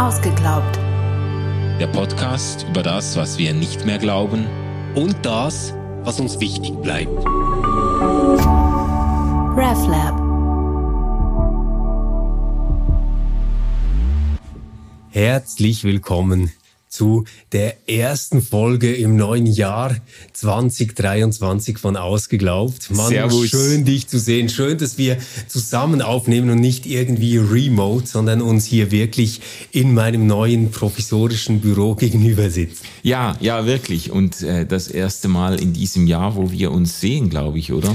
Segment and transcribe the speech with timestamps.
[0.00, 0.78] Ausgeglaubt.
[1.78, 4.46] Der Podcast über das, was wir nicht mehr glauben
[4.94, 7.12] und das, was uns wichtig bleibt.
[9.58, 10.18] RefLab.
[15.10, 16.50] Herzlich willkommen
[16.90, 19.96] zu der ersten Folge im neuen Jahr
[20.32, 22.90] 2023 von Ausgeglaubt.
[22.90, 23.48] Mann, Servus.
[23.48, 24.48] schön dich zu sehen.
[24.48, 25.16] Schön, dass wir
[25.46, 29.40] zusammen aufnehmen und nicht irgendwie remote, sondern uns hier wirklich
[29.70, 32.84] in meinem neuen provisorischen Büro gegenüber sitzen.
[33.04, 34.10] Ja, ja, wirklich.
[34.10, 37.94] Und äh, das erste Mal in diesem Jahr, wo wir uns sehen, glaube ich, oder?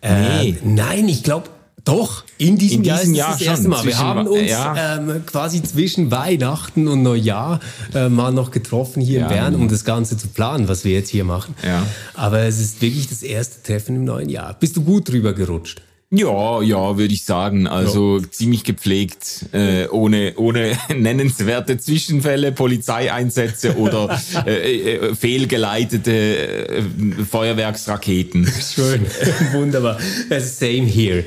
[0.00, 0.56] Äh, nee.
[0.64, 1.50] Nein, ich glaube,
[1.84, 3.84] doch, in diesem, in diesem Jahr, ist das erste Mal.
[3.84, 4.96] Wir haben uns ja.
[4.96, 7.60] ähm, quasi zwischen Weihnachten und Neujahr
[7.94, 9.26] äh, mal noch getroffen hier ja.
[9.26, 11.54] in Bern, um das Ganze zu planen, was wir jetzt hier machen.
[11.62, 11.86] Ja.
[12.14, 14.54] Aber es ist wirklich das erste Treffen im neuen Jahr.
[14.54, 15.82] Bist du gut drüber gerutscht?
[16.16, 17.66] Ja, ja, würde ich sagen.
[17.66, 18.30] Also ja.
[18.30, 26.82] ziemlich gepflegt, äh, ohne, ohne nennenswerte Zwischenfälle, Polizeieinsätze oder äh, äh, fehlgeleitete äh,
[27.28, 28.46] Feuerwerksraketen.
[28.46, 29.06] Schön,
[29.52, 29.98] wunderbar.
[30.38, 31.24] Same here.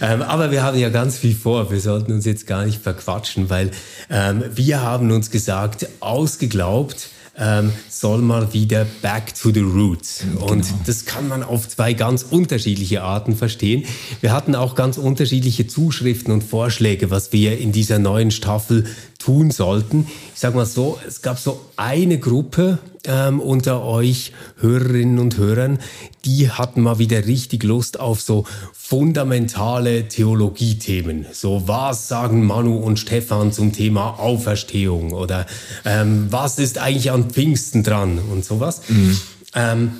[0.00, 1.70] Ähm, aber wir haben ja ganz viel vor.
[1.72, 3.70] Wir sollten uns jetzt gar nicht verquatschen, weil
[4.10, 7.08] ähm, wir haben uns gesagt, ausgeglaubt,
[7.38, 10.20] ähm, soll mal wieder back to the roots.
[10.20, 10.52] Genau.
[10.52, 13.84] Und das kann man auf zwei ganz unterschiedliche Arten verstehen.
[14.20, 18.84] Wir hatten auch ganz unterschiedliche Zuschriften und Vorschläge, was wir in dieser neuen Staffel
[19.18, 20.06] tun sollten.
[20.32, 25.80] Ich sage mal so, es gab so eine Gruppe ähm, unter euch Hörerinnen und Hörern,
[26.24, 31.26] die hatten mal wieder richtig Lust auf so fundamentale Theologiethemen.
[31.32, 35.46] So, was sagen Manu und Stefan zum Thema Auferstehung oder
[35.84, 38.82] ähm, was ist eigentlich an Pfingsten dran und sowas.
[38.88, 39.20] Mhm.
[39.54, 39.92] Ähm,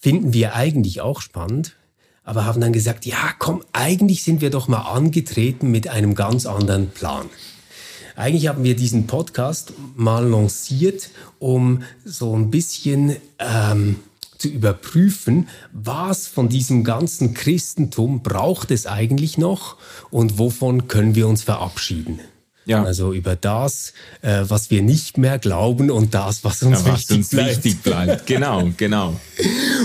[0.00, 1.74] finden wir eigentlich auch spannend,
[2.24, 6.46] aber haben dann gesagt, ja, komm, eigentlich sind wir doch mal angetreten mit einem ganz
[6.46, 7.26] anderen Plan.
[8.16, 13.96] Eigentlich haben wir diesen Podcast mal lanciert, um so ein bisschen ähm,
[14.38, 19.76] zu überprüfen, was von diesem ganzen Christentum braucht es eigentlich noch
[20.10, 22.20] und wovon können wir uns verabschieden.
[22.64, 22.82] Ja.
[22.82, 23.92] Also über das,
[24.22, 27.64] äh, was wir nicht mehr glauben und das, was uns, ja, was wichtig, uns bleibt.
[27.64, 28.26] wichtig bleibt.
[28.26, 29.20] Genau, genau.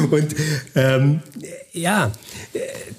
[0.09, 0.35] und
[0.73, 1.21] ähm,
[1.73, 2.11] ja,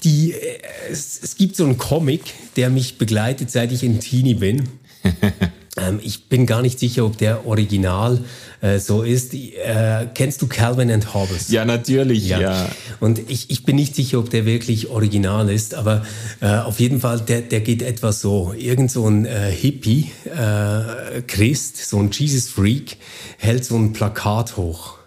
[0.04, 0.58] die, äh,
[0.90, 2.20] es, es gibt so einen Comic,
[2.56, 4.68] der mich begleitet, seit ich ein Teenie bin.
[5.76, 8.24] ähm, ich bin gar nicht sicher, ob der Original
[8.60, 9.34] äh, so ist.
[9.34, 11.48] Äh, kennst du Calvin and Hobbes?
[11.48, 12.40] Ja, natürlich, ja.
[12.40, 12.68] ja.
[13.00, 16.04] Und ich, ich bin nicht sicher, ob der wirklich original ist, aber
[16.40, 18.54] äh, auf jeden Fall, der, der geht etwas so.
[18.56, 22.96] Irgend so ein äh, Hippie, äh, Christ, so ein Jesus-Freak,
[23.38, 24.98] hält so ein Plakat hoch.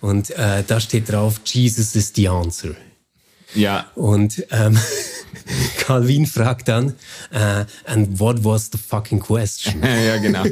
[0.00, 2.74] Und äh, da steht drauf, Jesus is the answer.
[3.56, 3.86] Ja.
[3.94, 4.78] Und ähm,
[5.78, 6.94] Calvin fragt dann,
[7.32, 9.82] uh, and what was the fucking question?
[9.82, 10.44] ja, genau.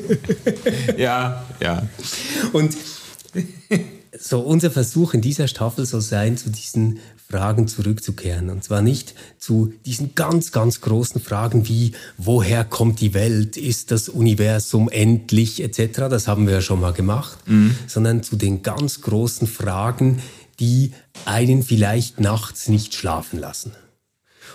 [0.97, 1.87] ja, ja.
[2.53, 2.77] Und
[4.19, 6.99] so unser Versuch in dieser Staffel soll sein, zu diesen
[7.29, 8.51] Fragen zurückzukehren.
[8.51, 13.57] Und zwar nicht zu diesen ganz, ganz großen Fragen wie, woher kommt die Welt?
[13.57, 15.63] Ist das Universum endlich?
[15.63, 15.99] Etc.
[16.11, 17.39] Das haben wir ja schon mal gemacht.
[17.47, 17.75] Mhm.
[17.87, 20.21] Sondern zu den ganz großen Fragen,
[20.61, 20.93] die
[21.25, 23.73] einen vielleicht nachts nicht schlafen lassen.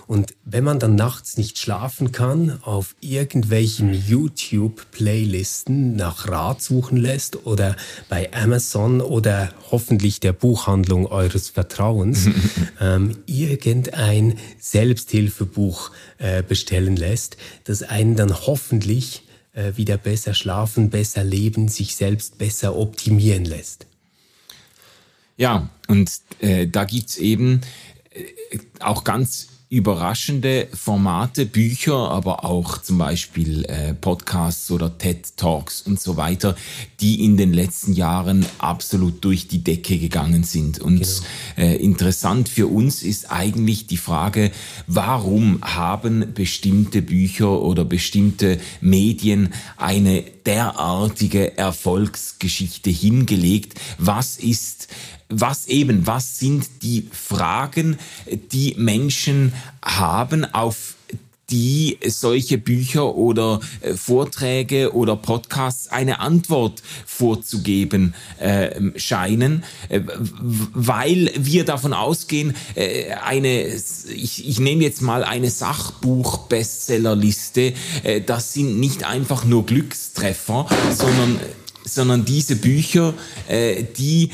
[0.10, 7.46] Und wenn man dann nachts nicht schlafen kann, auf irgendwelchen YouTube-Playlisten nach Rat suchen lässt
[7.46, 7.76] oder
[8.10, 12.28] bei Amazon oder hoffentlich der Buchhandlung eures Vertrauens
[12.82, 21.24] ähm, irgendein Selbsthilfebuch äh, bestellen lässt, das einen dann hoffentlich äh, wieder besser schlafen, besser
[21.24, 23.86] leben, sich selbst besser optimieren lässt.
[25.40, 26.12] Ja, und
[26.42, 27.62] äh, da gibt's eben
[28.12, 35.82] äh, auch ganz überraschende Formate, Bücher, aber auch zum Beispiel äh, Podcasts oder TED Talks
[35.84, 36.56] und so weiter,
[37.00, 40.80] die in den letzten Jahren absolut durch die Decke gegangen sind.
[40.80, 41.68] Und genau.
[41.70, 44.52] äh, interessant für uns ist eigentlich die Frage,
[44.88, 53.80] warum haben bestimmte Bücher oder bestimmte Medien eine derartige Erfolgsgeschichte hingelegt?
[54.00, 54.88] Was ist
[55.30, 57.98] was eben, was sind die Fragen,
[58.52, 60.96] die Menschen haben, auf
[61.50, 69.64] die solche Bücher oder äh, Vorträge oder Podcasts eine Antwort vorzugeben äh, scheinen,
[70.74, 77.74] weil wir davon ausgehen, äh, eine, ich, ich nehme jetzt mal eine Sachbuch-Bestsellerliste,
[78.04, 81.40] äh, das sind nicht einfach nur Glückstreffer, sondern
[81.94, 83.14] sondern diese Bücher,
[83.48, 84.30] äh, die,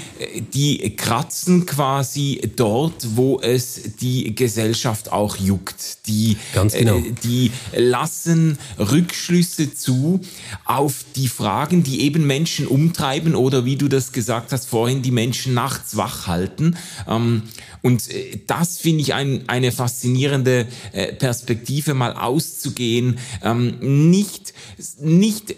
[0.54, 6.08] die kratzen quasi dort, wo es die Gesellschaft auch juckt.
[6.08, 6.98] Die, Ganz genau.
[6.98, 10.20] Äh, die lassen Rückschlüsse zu
[10.66, 15.12] auf die Fragen, die eben Menschen umtreiben oder wie du das gesagt hast vorhin, die
[15.12, 16.78] Menschen nachts wach halten.
[17.08, 17.44] Ähm,
[17.82, 24.54] und äh, das finde ich ein, eine faszinierende äh, Perspektive, mal auszugehen, ähm, nicht,
[25.00, 25.56] nicht äh,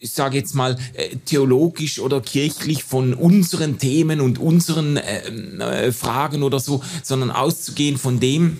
[0.00, 0.76] ich sage jetzt mal,
[1.24, 8.20] theologisch oder kirchlich von unseren Themen und unseren äh, Fragen oder so, sondern auszugehen von
[8.20, 8.58] dem,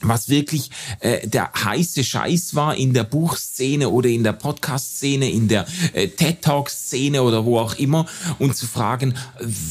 [0.00, 5.48] was wirklich äh, der heiße Scheiß war in der Buchszene oder in der Podcast-Szene, in
[5.48, 8.06] der äh, TED-Talk-Szene oder wo auch immer
[8.38, 9.14] und zu fragen,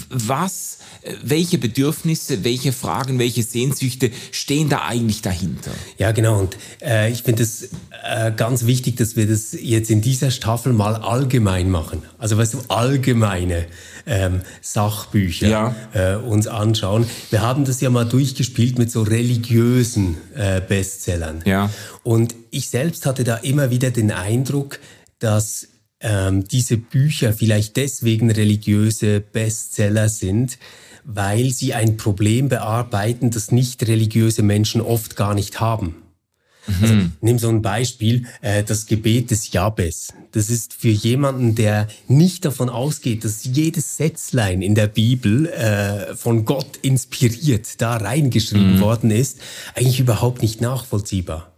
[0.10, 5.72] was, äh, welche Bedürfnisse, welche Fragen, welche Sehnsüchte stehen da eigentlich dahinter?
[5.98, 6.40] Ja, genau.
[6.40, 7.70] Und äh, ich finde es
[8.04, 12.04] äh, ganz wichtig, dass wir das jetzt in dieser Staffel mal allgemein machen.
[12.18, 13.68] Also weißt du, allgemeine
[14.08, 15.76] ähm, Sachbücher ja.
[15.94, 17.06] äh, uns anschauen.
[17.30, 21.44] Wir haben das ja mal durchgespielt mit so religiösen äh, Bestsellern.
[21.46, 21.70] Ja.
[22.04, 24.80] Und ich selbst hatte da immer wieder den Eindruck,
[25.20, 25.68] dass
[26.00, 30.58] ähm, diese Bücher vielleicht deswegen religiöse Bestseller sind,
[31.04, 35.96] weil sie ein Problem bearbeiten, das nicht religiöse Menschen oft gar nicht haben.
[36.68, 37.14] Also, mhm.
[37.22, 40.14] nimm so ein Beispiel, äh, das Gebet des Jabes.
[40.32, 46.16] Das ist für jemanden, der nicht davon ausgeht, dass jedes Sätzlein in der Bibel äh,
[46.16, 48.82] von Gott inspiriert da reingeschrieben mhm.
[48.82, 49.40] worden ist,
[49.76, 51.52] eigentlich überhaupt nicht nachvollziehbar.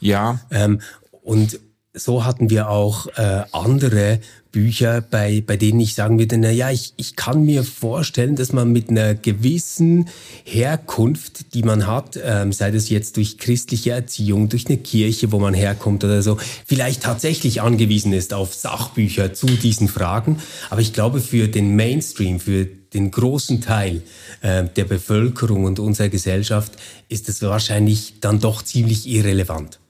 [0.00, 0.40] Ja.
[0.50, 0.80] Ähm,
[1.22, 1.58] und
[1.96, 4.20] so hatten wir auch äh, andere
[4.52, 8.52] Bücher, bei, bei denen ich sagen würde, na ja, ich, ich kann mir vorstellen, dass
[8.52, 10.08] man mit einer gewissen
[10.44, 15.38] Herkunft, die man hat, ähm, sei das jetzt durch christliche Erziehung, durch eine Kirche, wo
[15.38, 20.38] man herkommt oder so, vielleicht tatsächlich angewiesen ist auf Sachbücher zu diesen Fragen.
[20.70, 24.02] Aber ich glaube, für den Mainstream, für den großen Teil
[24.40, 26.72] äh, der Bevölkerung und unserer Gesellschaft
[27.08, 29.80] ist es wahrscheinlich dann doch ziemlich irrelevant.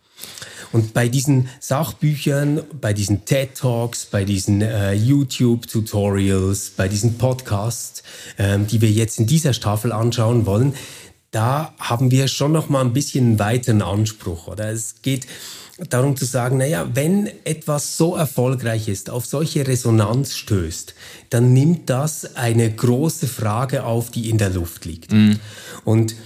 [0.72, 8.02] Und bei diesen Sachbüchern, bei diesen TED Talks, bei diesen äh, YouTube-Tutorials, bei diesen Podcasts,
[8.38, 10.74] ähm, die wir jetzt in dieser Staffel anschauen wollen,
[11.30, 14.46] da haben wir schon noch mal ein bisschen einen weiteren Anspruch.
[14.48, 15.26] Oder es geht
[15.90, 20.94] darum zu sagen, naja, wenn etwas so erfolgreich ist, auf solche Resonanz stößt,
[21.30, 25.12] dann nimmt das eine große Frage auf, die in der Luft liegt.
[25.12, 25.38] Mhm.
[25.84, 26.16] Und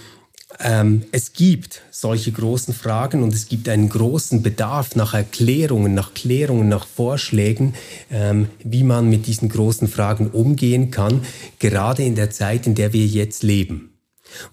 [0.62, 6.14] ähm, es gibt solche großen Fragen und es gibt einen großen Bedarf nach Erklärungen, nach
[6.14, 7.74] Klärungen, nach Vorschlägen,
[8.10, 11.22] ähm, wie man mit diesen großen Fragen umgehen kann,
[11.58, 13.94] gerade in der Zeit, in der wir jetzt leben.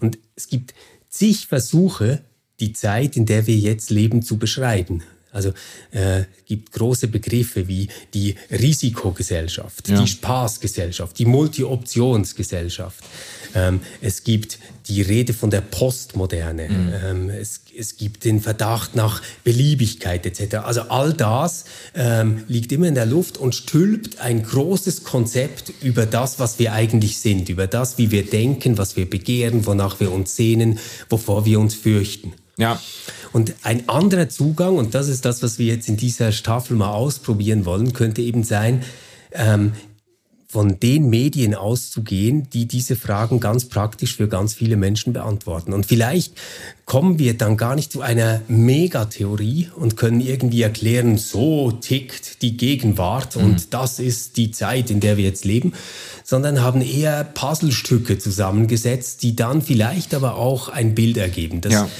[0.00, 0.74] Und es gibt
[1.08, 2.22] zig Versuche,
[2.60, 5.02] die Zeit, in der wir jetzt leben, zu beschreiben.
[5.30, 5.50] Also
[5.90, 10.00] äh, gibt große Begriffe wie die Risikogesellschaft, ja.
[10.00, 13.04] die Spaßgesellschaft, die Multi-Optionsgesellschaft.
[13.54, 14.58] Ähm, es gibt
[14.88, 16.68] die Rede von der Postmoderne.
[16.68, 16.92] Mhm.
[17.04, 20.56] Ähm, es, es, gibt den Verdacht nach Beliebigkeit etc.
[20.56, 26.06] Also all das ähm, liegt immer in der Luft und stülpt ein großes Konzept über
[26.06, 30.10] das, was wir eigentlich sind, über das, wie wir denken, was wir begehren, wonach wir
[30.10, 30.78] uns sehnen,
[31.10, 32.32] wovor wir uns fürchten.
[32.58, 32.80] Ja.
[33.32, 36.90] Und ein anderer Zugang, und das ist das, was wir jetzt in dieser Staffel mal
[36.90, 38.82] ausprobieren wollen, könnte eben sein,
[39.32, 39.72] ähm,
[40.50, 45.74] von den Medien auszugehen, die diese Fragen ganz praktisch für ganz viele Menschen beantworten.
[45.74, 46.32] Und vielleicht
[46.86, 52.56] kommen wir dann gar nicht zu einer Megatheorie und können irgendwie erklären, so tickt die
[52.56, 53.44] Gegenwart mhm.
[53.44, 55.74] und das ist die Zeit, in der wir jetzt leben,
[56.24, 61.60] sondern haben eher Puzzlestücke zusammengesetzt, die dann vielleicht aber auch ein Bild ergeben.
[61.60, 61.90] Das ja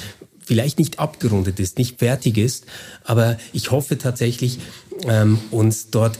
[0.48, 2.64] vielleicht nicht abgerundet ist, nicht fertig ist,
[3.04, 4.58] aber ich hoffe tatsächlich,
[5.06, 6.18] ähm, uns dort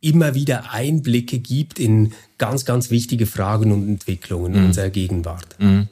[0.00, 4.66] immer wieder Einblicke gibt in ganz, ganz wichtige Fragen und Entwicklungen mhm.
[4.66, 5.56] unserer Gegenwart.
[5.60, 5.86] Mhm.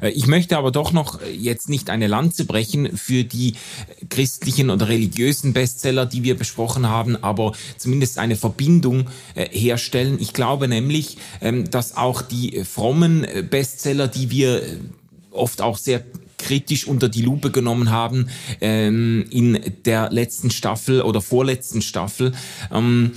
[0.00, 3.54] Äh, ich möchte aber doch noch jetzt nicht eine Lanze brechen für die
[4.08, 10.18] christlichen oder religiösen Bestseller, die wir besprochen haben, aber zumindest eine Verbindung äh, herstellen.
[10.20, 14.62] Ich glaube nämlich, ähm, dass auch die frommen äh, Bestseller, die wir
[15.32, 16.04] oft auch sehr
[16.38, 18.28] kritisch unter die Lupe genommen haben
[18.60, 22.32] ähm, in der letzten Staffel oder vorletzten Staffel.
[22.72, 23.12] Ähm,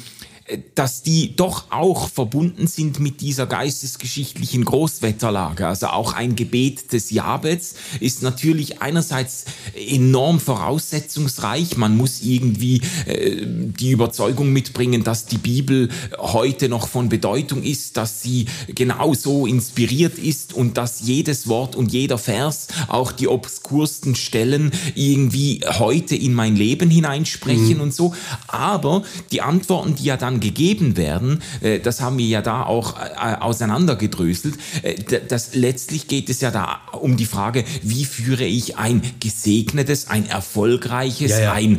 [0.76, 5.68] dass die doch auch verbunden sind mit dieser geistesgeschichtlichen Großwetterlage.
[5.68, 11.78] Also auch ein Gebet des Jabets ist natürlich einerseits enorm voraussetzungsreich.
[11.78, 17.98] Man muss irgendwie äh, die Überzeugung mitbringen, dass die Bibel heute noch von Bedeutung ist,
[17.98, 24.16] dass sie genauso inspiriert ist und dass jedes Wort und jeder Vers, auch die obskursten
[24.16, 27.82] Stellen, irgendwie heute in mein Leben hineinsprechen mhm.
[27.82, 28.14] und so.
[28.48, 32.96] Aber die Antworten, die ja dann gegeben werden, äh, das haben wir ja da auch
[33.00, 34.96] äh, auseinandergedröselt, äh,
[35.28, 40.28] das letztlich geht es ja da um die Frage, wie führe ich ein gesegnetes, ein
[40.28, 41.54] erfolgreiches, ja, ja.
[41.54, 41.78] Ein,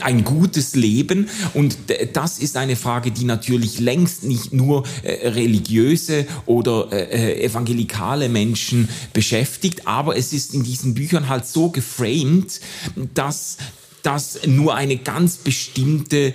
[0.00, 1.28] ein gutes Leben?
[1.54, 1.76] Und
[2.12, 10.16] das ist eine Frage, die natürlich längst nicht nur religiöse oder evangelikale Menschen beschäftigt, aber
[10.16, 12.60] es ist in diesen Büchern halt so geframed,
[13.14, 13.56] dass
[14.02, 16.32] das nur eine ganz bestimmte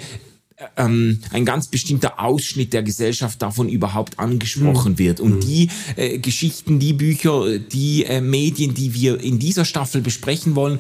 [0.78, 5.00] ähm, ein ganz bestimmter Ausschnitt der Gesellschaft davon überhaupt angesprochen mhm.
[5.00, 5.20] wird.
[5.20, 5.40] Und mhm.
[5.42, 10.80] die äh, Geschichten, die Bücher, die äh, Medien, die wir in dieser Staffel besprechen wollen,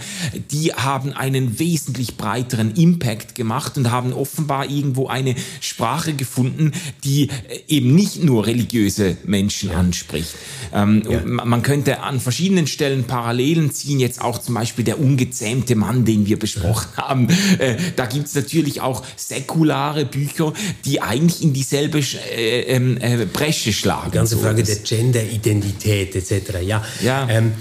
[0.52, 6.72] die haben einen wesentlich breiteren Impact gemacht und haben offenbar irgendwo eine Sprache gefunden,
[7.04, 7.30] die äh,
[7.68, 9.78] eben nicht nur religiöse Menschen ja.
[9.78, 10.36] anspricht.
[10.74, 11.22] Ähm, ja.
[11.26, 16.26] Man könnte an verschiedenen Stellen Parallelen ziehen, jetzt auch zum Beispiel der ungezähmte Mann, den
[16.26, 17.28] wir besprochen haben.
[17.60, 20.54] Äh, da gibt es natürlich auch säkulare säkulare Bücher,
[20.86, 24.12] die eigentlich in dieselbe äh, ähm, äh, Bresche schlagen.
[24.12, 26.62] Die ganze Frage der Gender-Identität etc.
[26.62, 27.28] Ja, ja.
[27.30, 27.54] Ähm,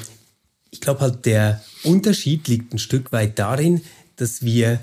[0.71, 3.83] ich glaube halt, der Unterschied liegt ein Stück weit darin,
[4.17, 4.81] dass wir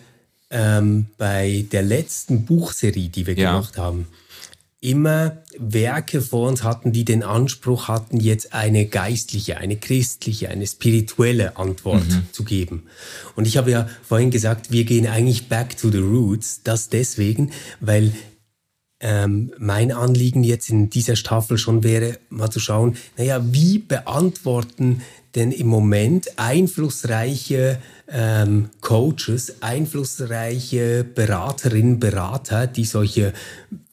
[0.49, 3.51] ähm, bei der letzten Buchserie, die wir ja.
[3.51, 4.07] gemacht haben,
[4.79, 10.67] immer Werke vor uns hatten, die den Anspruch hatten, jetzt eine geistliche, eine christliche, eine
[10.67, 12.23] spirituelle Antwort mhm.
[12.31, 12.83] zu geben.
[13.35, 16.61] Und ich habe ja vorhin gesagt, wir gehen eigentlich back to the roots.
[16.63, 18.13] Das deswegen, weil
[18.99, 25.01] ähm, mein Anliegen jetzt in dieser Staffel schon wäre, mal zu schauen, naja, wie beantworten
[25.35, 33.33] denn im Moment einflussreiche ähm, Coaches, einflussreiche Beraterinnen, Berater, die solche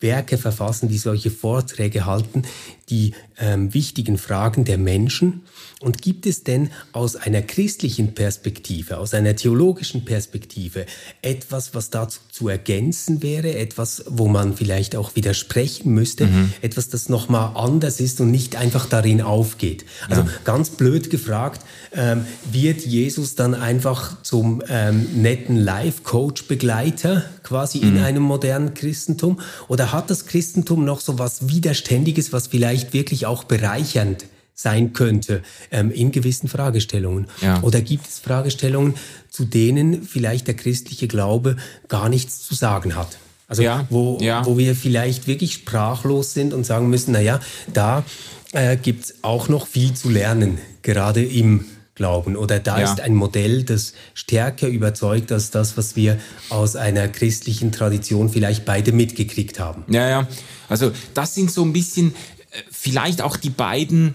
[0.00, 2.42] Werke verfassen, die solche Vorträge halten,
[2.88, 5.42] die ähm, wichtigen Fragen der Menschen
[5.84, 10.86] und gibt es denn aus einer christlichen Perspektive, aus einer theologischen Perspektive
[11.22, 16.52] etwas, was dazu zu ergänzen wäre, etwas, wo man vielleicht auch widersprechen müsste, mhm.
[16.62, 19.84] etwas, das nochmal anders ist und nicht einfach darin aufgeht?
[20.08, 20.28] Also ja.
[20.44, 21.60] ganz blöd gefragt,
[21.92, 27.88] ähm, wird Jesus dann einfach zum ähm, netten Life-Coach-Begleiter quasi mhm.
[27.88, 29.40] in einem modernen Christentum?
[29.68, 35.42] Oder hat das Christentum noch so was Widerständiges, was vielleicht wirklich auch bereichernd sein könnte
[35.70, 37.26] ähm, in gewissen Fragestellungen?
[37.40, 37.60] Ja.
[37.62, 38.94] Oder gibt es Fragestellungen,
[39.28, 41.56] zu denen vielleicht der christliche Glaube
[41.88, 43.18] gar nichts zu sagen hat?
[43.48, 44.44] Also ja, wo, ja.
[44.46, 47.40] wo wir vielleicht wirklich sprachlos sind und sagen müssen, naja,
[47.72, 48.04] da
[48.52, 52.36] äh, gibt es auch noch viel zu lernen, gerade im Glauben.
[52.36, 52.90] Oder da ja.
[52.90, 56.18] ist ein Modell, das stärker überzeugt als das, was wir
[56.48, 59.84] aus einer christlichen Tradition vielleicht beide mitgekriegt haben.
[59.88, 60.28] Ja, ja.
[60.68, 62.14] Also das sind so ein bisschen
[62.50, 64.14] äh, vielleicht auch die beiden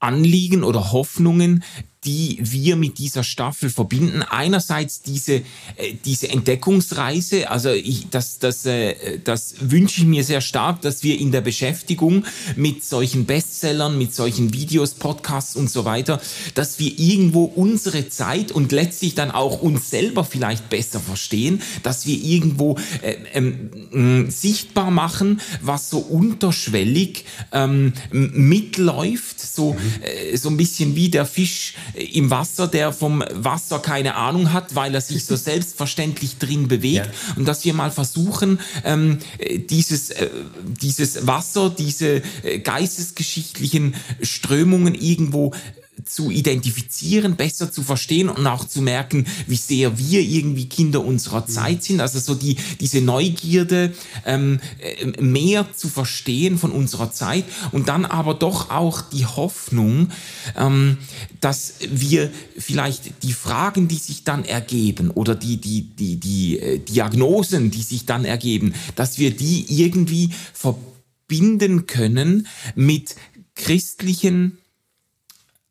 [0.00, 1.62] Anliegen oder Hoffnungen,
[2.04, 4.22] die wir mit dieser Staffel verbinden.
[4.22, 5.34] Einerseits diese,
[5.76, 11.02] äh, diese Entdeckungsreise, also ich, das, das, äh, das wünsche ich mir sehr stark, dass
[11.02, 12.24] wir in der Beschäftigung
[12.56, 16.22] mit solchen Bestsellern, mit solchen Videos, Podcasts und so weiter,
[16.54, 22.06] dass wir irgendwo unsere Zeit und letztlich dann auch uns selber vielleicht besser verstehen, dass
[22.06, 30.56] wir irgendwo äh, ähm, sichtbar machen, was so unterschwellig ähm, mitläuft, so, äh, so ein
[30.56, 35.24] bisschen wie der Fisch im Wasser, der vom Wasser keine Ahnung hat, weil er sich
[35.24, 37.06] so selbstverständlich drin bewegt.
[37.06, 37.34] Ja.
[37.36, 39.18] Und dass wir mal versuchen, ähm,
[39.68, 40.28] dieses, äh,
[40.64, 45.52] dieses Wasser, diese äh, geistesgeschichtlichen Strömungen irgendwo
[46.04, 51.46] zu identifizieren, besser zu verstehen und auch zu merken, wie sehr wir irgendwie Kinder unserer
[51.46, 52.00] Zeit sind.
[52.00, 53.92] Also so die, diese Neugierde,
[54.24, 60.10] ähm, äh, mehr zu verstehen von unserer Zeit und dann aber doch auch die Hoffnung,
[60.56, 60.98] ähm,
[61.40, 66.78] dass wir vielleicht die Fragen, die sich dann ergeben oder die, die, die, die äh,
[66.78, 73.16] Diagnosen, die sich dann ergeben, dass wir die irgendwie verbinden können mit
[73.54, 74.58] christlichen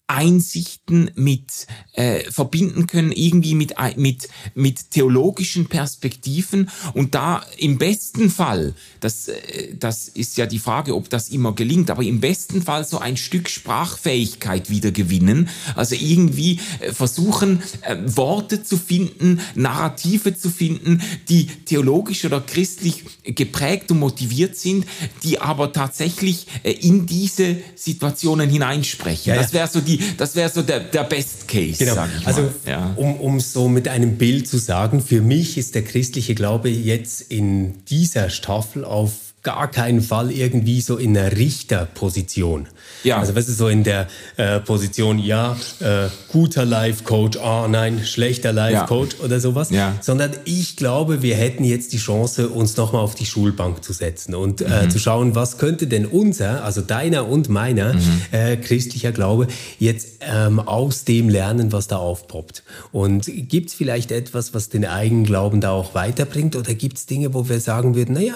[0.10, 8.32] Einsichten mit äh, verbinden können, irgendwie mit, mit, mit theologischen Perspektiven und da im besten
[8.32, 12.64] Fall, das, äh, das ist ja die Frage, ob das immer gelingt, aber im besten
[12.64, 19.40] Fall so ein Stück Sprachfähigkeit wieder gewinnen, also irgendwie äh, versuchen, äh, Worte zu finden,
[19.54, 24.88] Narrative zu finden, die theologisch oder christlich geprägt und motiviert sind,
[25.22, 29.30] die aber tatsächlich äh, in diese Situationen hineinsprechen.
[29.30, 29.42] Ja, ja.
[29.44, 31.84] Das wäre so die das wäre so der, der Best Case.
[31.84, 32.06] Genau.
[32.26, 32.94] Also ja.
[32.96, 37.22] um, um so mit einem Bild zu sagen, für mich ist der christliche Glaube jetzt
[37.22, 39.12] in dieser Staffel auf
[39.44, 42.68] gar keinen Fall irgendwie so in einer Richterposition.
[43.04, 43.18] Ja.
[43.18, 48.52] Also was ist so in der äh, Position, ja, äh, guter Life-Coach, oh nein, schlechter
[48.54, 49.26] Life-Coach ja.
[49.26, 49.70] oder sowas.
[49.70, 49.96] Ja.
[50.02, 54.36] Sondern ich glaube, wir hätten jetzt die Chance, uns nochmal auf die Schulbank zu setzen
[54.36, 54.90] und äh, mhm.
[54.90, 58.22] zu schauen, was könnte denn unser, also deiner und meiner mhm.
[58.32, 59.48] äh, christlicher Glaube
[59.80, 62.64] jetzt ähm, aus dem lernen, was da aufpoppt.
[62.92, 67.06] Und gibt es vielleicht etwas, was den eigenen Glauben da auch weiterbringt oder gibt es
[67.06, 68.36] Dinge, wo wir sagen würden, naja,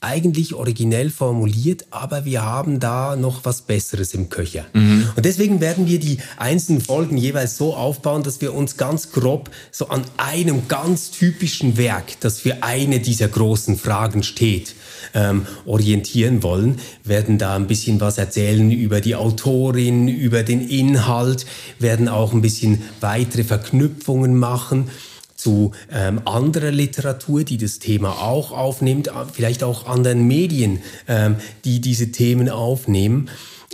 [0.00, 4.64] eigentlich originell formuliert, aber wir haben da noch was Besseres im Köcher.
[4.72, 5.08] Mhm.
[5.16, 9.50] Und deswegen werden wir die einzelnen Folgen jeweils so aufbauen, dass wir uns ganz grob
[9.72, 14.76] so an einem ganz typischen Werk, das für eine dieser großen Fragen steht,
[15.14, 21.44] ähm, orientieren wollen, werden da ein bisschen was erzählen über die Autorin, über den Inhalt,
[21.80, 24.90] werden auch ein bisschen weitere Verknüpfungen machen
[25.38, 31.80] zu ähm, anderer Literatur, die das Thema auch aufnimmt, vielleicht auch anderen Medien, ähm, die
[31.80, 33.30] diese Themen aufnehmen.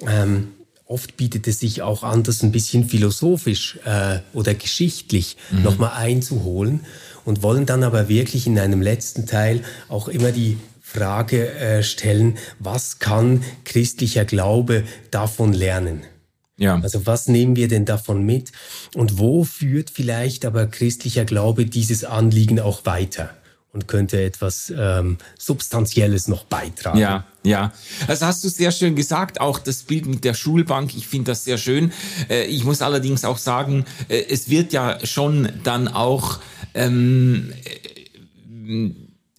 [0.07, 0.49] Ähm,
[0.87, 5.63] oft bietet es sich auch an, das ein bisschen philosophisch äh, oder geschichtlich mhm.
[5.63, 6.81] nochmal einzuholen
[7.25, 12.37] und wollen dann aber wirklich in einem letzten Teil auch immer die Frage äh, stellen,
[12.59, 16.03] was kann christlicher Glaube davon lernen?
[16.57, 16.79] Ja.
[16.81, 18.53] Also was nehmen wir denn davon mit
[18.95, 23.31] und wo führt vielleicht aber christlicher Glaube dieses Anliegen auch weiter?
[23.75, 26.99] und könnte etwas ähm, Substanzielles noch beitragen.
[26.99, 27.73] Ja, ja.
[28.07, 31.45] Also hast du sehr schön gesagt, auch das Bild mit der Schulbank, ich finde das
[31.45, 31.93] sehr schön.
[32.31, 36.39] Äh, ich muss allerdings auch sagen, äh, es wird ja schon dann auch
[36.75, 38.91] ähm, äh,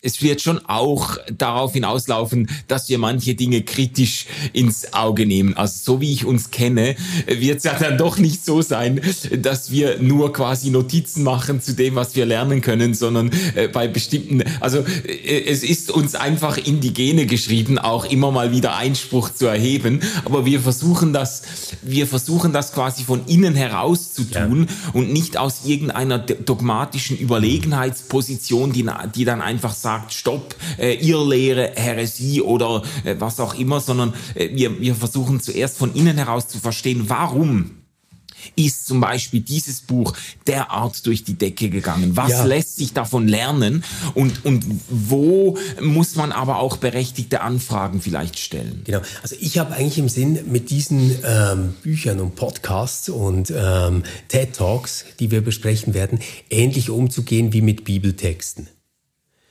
[0.05, 5.57] es wird schon auch darauf hinauslaufen, dass wir manche Dinge kritisch ins Auge nehmen.
[5.57, 6.95] Also so wie ich uns kenne,
[7.27, 9.01] wird es ja dann doch nicht so sein,
[9.41, 13.87] dass wir nur quasi Notizen machen zu dem, was wir lernen können, sondern äh, bei
[13.87, 18.75] bestimmten, also äh, es ist uns einfach in die Gene geschrieben, auch immer mal wieder
[18.75, 20.01] Einspruch zu erheben.
[20.23, 21.41] Aber wir versuchen das,
[21.81, 24.91] wir versuchen das quasi von innen heraus zu tun ja.
[24.93, 28.85] und nicht aus irgendeiner dogmatischen Überlegenheitsposition, die,
[29.15, 34.13] die dann einfach sagt, sagt, stopp, äh, Irrlehre, Häresie oder äh, was auch immer, sondern
[34.35, 37.71] äh, wir, wir versuchen zuerst von innen heraus zu verstehen, warum
[38.55, 40.13] ist zum Beispiel dieses Buch
[40.45, 42.15] derart durch die Decke gegangen?
[42.15, 42.43] Was ja.
[42.45, 43.83] lässt sich davon lernen?
[44.13, 48.81] Und, und wo muss man aber auch berechtigte Anfragen vielleicht stellen?
[48.85, 49.01] Genau.
[49.23, 54.53] Also ich habe eigentlich im Sinn, mit diesen ähm, Büchern und Podcasts und ähm, TED
[54.55, 56.19] Talks, die wir besprechen werden,
[56.51, 58.67] ähnlich umzugehen wie mit Bibeltexten.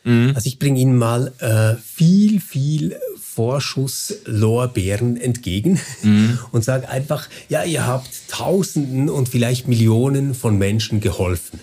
[0.04, 0.32] Mhm.
[0.34, 6.38] Also ich bringe Ihnen mal äh, viel, viel Vorschusslorbeeren entgegen mhm.
[6.52, 11.58] und sage einfach, ja, ihr habt Tausenden und vielleicht Millionen von Menschen geholfen.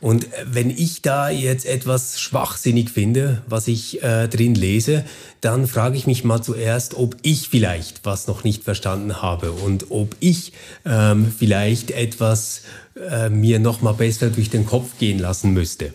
[0.00, 5.04] Und wenn ich da jetzt etwas schwachsinnig finde, was ich äh, drin lese,
[5.40, 9.92] dann frage ich mich mal zuerst, ob ich vielleicht was noch nicht verstanden habe und
[9.92, 12.62] ob ich ähm, vielleicht etwas
[12.96, 15.94] äh, mir noch mal besser durch den Kopf gehen lassen müsste.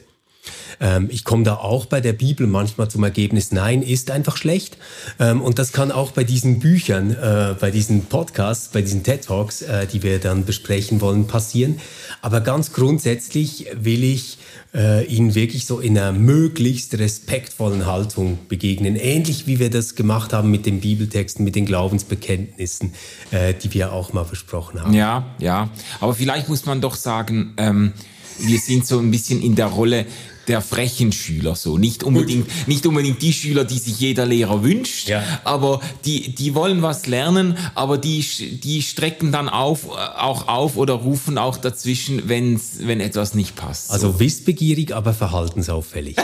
[0.80, 4.78] Ähm, ich komme da auch bei der Bibel manchmal zum Ergebnis, nein, ist einfach schlecht.
[5.20, 9.26] Ähm, und das kann auch bei diesen Büchern, äh, bei diesen Podcasts, bei diesen TED
[9.26, 11.80] Talks, äh, die wir dann besprechen wollen, passieren.
[12.22, 14.38] Aber ganz grundsätzlich will ich
[14.74, 18.96] äh, ihnen wirklich so in einer möglichst respektvollen Haltung begegnen.
[18.96, 22.94] Ähnlich wie wir das gemacht haben mit den Bibeltexten, mit den Glaubensbekenntnissen,
[23.32, 24.94] äh, die wir auch mal besprochen haben.
[24.94, 25.70] Ja, ja.
[26.00, 27.94] Aber vielleicht muss man doch sagen, ähm,
[28.40, 30.06] wir sind so ein bisschen in der Rolle
[30.48, 31.78] der frechen Schüler so.
[31.78, 35.24] Nicht unbedingt, nicht unbedingt die Schüler, die sich jeder Lehrer wünscht, ja.
[35.44, 38.22] aber die, die wollen was lernen, aber die,
[38.64, 43.88] die strecken dann auf, auch auf oder rufen auch dazwischen, wenn, wenn etwas nicht passt.
[43.88, 43.94] So.
[43.94, 46.16] Also wissbegierig, aber verhaltensauffällig.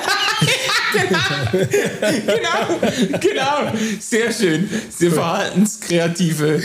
[0.93, 1.19] genau.
[2.25, 3.79] genau, genau.
[3.99, 4.69] Sehr schön.
[4.89, 6.55] Sehr verhaltenskreative.
[6.55, 6.61] Äh,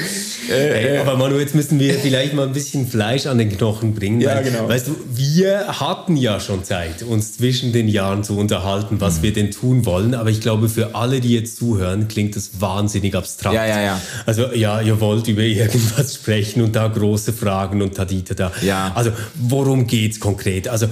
[0.49, 3.95] hey, äh, aber Manu, jetzt müssen wir vielleicht mal ein bisschen Fleisch an den Knochen
[3.95, 4.21] bringen.
[4.21, 4.69] Ja, weil, genau.
[4.69, 9.23] Weißt du, wir hatten ja schon Zeit, uns zwischen den Jahren zu unterhalten, was mhm.
[9.23, 10.15] wir denn tun wollen.
[10.15, 13.55] Aber ich glaube, für alle, die jetzt zuhören, klingt das wahnsinnig abstrakt.
[13.55, 14.03] Ja, ja, ja.
[14.27, 18.53] Also, ja, ihr wollt über irgendwas sprechen und da große Fragen und da, da, da.
[18.61, 18.93] Ja.
[18.95, 20.69] Also, worum geht's konkret?
[20.69, 20.89] Also,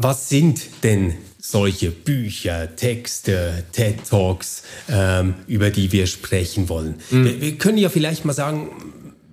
[0.00, 6.94] was sind denn solche Bücher, Texte, TED Talks, ähm, über die wir sprechen wollen.
[7.10, 7.24] Mhm.
[7.24, 8.70] Wir, wir, können ja vielleicht mal sagen,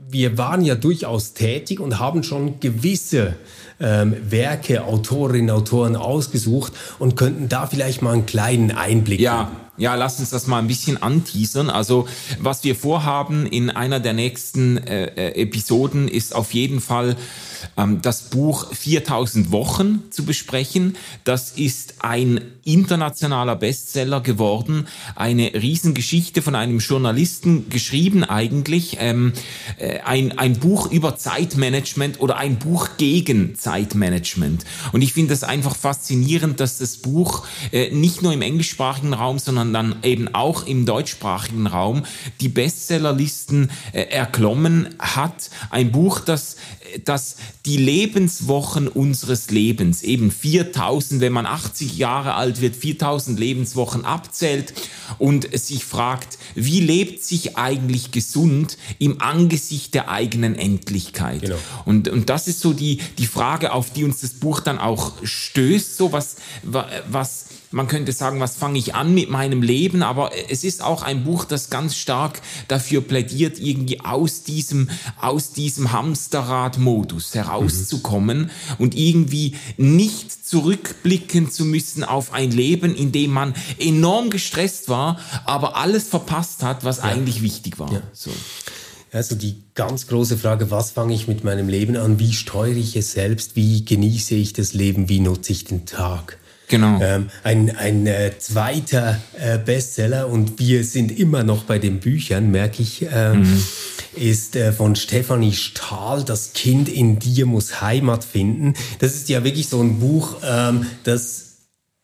[0.10, 3.36] wir waren ja durchaus tätig und haben schon gewisse
[3.82, 9.96] ähm, Werke, Autorinnen, Autoren ausgesucht und könnten da vielleicht mal einen kleinen Einblick ja, ja,
[9.96, 11.70] lass uns das mal ein bisschen anteasern.
[11.70, 12.08] Also,
[12.40, 17.16] was wir vorhaben in einer der nächsten äh, äh Episoden ist auf jeden Fall
[18.02, 20.96] das Buch 4000 Wochen zu besprechen.
[21.24, 29.34] Das ist ein internationaler Bestseller geworden, eine Riesengeschichte von einem Journalisten geschrieben eigentlich, ähm,
[29.78, 34.66] äh, ein, ein Buch über Zeitmanagement oder ein Buch gegen Zeitmanagement.
[34.92, 39.40] Und ich finde das einfach faszinierend, dass das Buch äh, nicht nur im englischsprachigen Raum,
[39.40, 42.04] sondern dann eben auch im deutschsprachigen Raum
[42.40, 45.50] die Bestsellerlisten äh, erklommen hat.
[45.70, 46.58] Ein Buch, das,
[47.06, 54.04] das die Lebenswochen unseres Lebens, eben 4000, wenn man 80 Jahre alt wird, 4000 Lebenswochen
[54.04, 54.74] abzählt
[55.18, 61.42] und sich fragt, wie lebt sich eigentlich gesund im Angesicht der eigenen Endlichkeit?
[61.42, 61.58] Genau.
[61.86, 65.14] Und, und das ist so die, die Frage, auf die uns das Buch dann auch
[65.24, 70.32] stößt, so was, was, man könnte sagen, was fange ich an mit meinem Leben, aber
[70.50, 75.92] es ist auch ein Buch, das ganz stark dafür plädiert, irgendwie aus diesem, aus diesem
[75.92, 78.50] Hamsterrad-Modus herauszukommen mhm.
[78.78, 85.20] und irgendwie nicht zurückblicken zu müssen auf ein Leben, in dem man enorm gestresst war,
[85.46, 87.04] aber alles verpasst hat, was ja.
[87.04, 87.92] eigentlich wichtig war.
[87.92, 88.02] Ja.
[88.12, 88.32] So.
[89.14, 92.20] Also die ganz große Frage, was fange ich mit meinem Leben an?
[92.20, 93.56] Wie steuere ich es selbst?
[93.56, 95.10] Wie genieße ich das Leben?
[95.10, 96.38] Wie nutze ich den Tag?
[96.72, 97.02] Genau.
[97.02, 102.50] Ähm, ein ein äh, zweiter äh, Bestseller und wir sind immer noch bei den Büchern,
[102.50, 103.62] merke ich, äh, mhm.
[104.16, 108.74] ist äh, von Stefanie Stahl, Das Kind in dir muss Heimat finden.
[109.00, 111.48] Das ist ja wirklich so ein Buch, ähm, das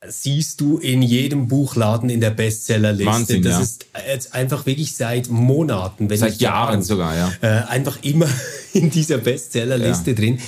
[0.06, 3.12] siehst du in jedem Buchladen in der Bestsellerliste.
[3.12, 3.62] Wahnsinn, das ja.
[3.62, 7.32] ist jetzt einfach wirklich seit Monaten, wenn seit Jahren, Jahren sogar, ja.
[7.40, 8.28] Äh, einfach immer
[8.74, 10.18] in dieser Bestsellerliste ja.
[10.18, 10.40] drin.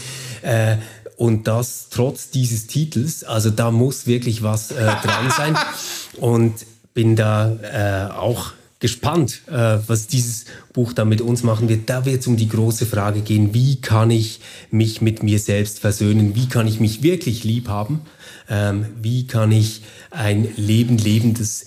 [0.42, 0.78] Äh,
[1.20, 3.26] und das trotz dieses Titels.
[3.26, 5.58] Also da muss wirklich was äh, dran sein.
[6.18, 6.54] Und
[6.94, 11.90] bin da äh, auch gespannt, äh, was dieses Buch da mit uns machen wird.
[11.90, 14.40] Da wird es um die große Frage gehen, wie kann ich
[14.72, 16.36] mich mit mir selbst versöhnen?
[16.36, 18.02] Wie kann ich mich wirklich lieb haben?
[18.50, 21.66] Ähm, wie kann ich ein Leben leben, das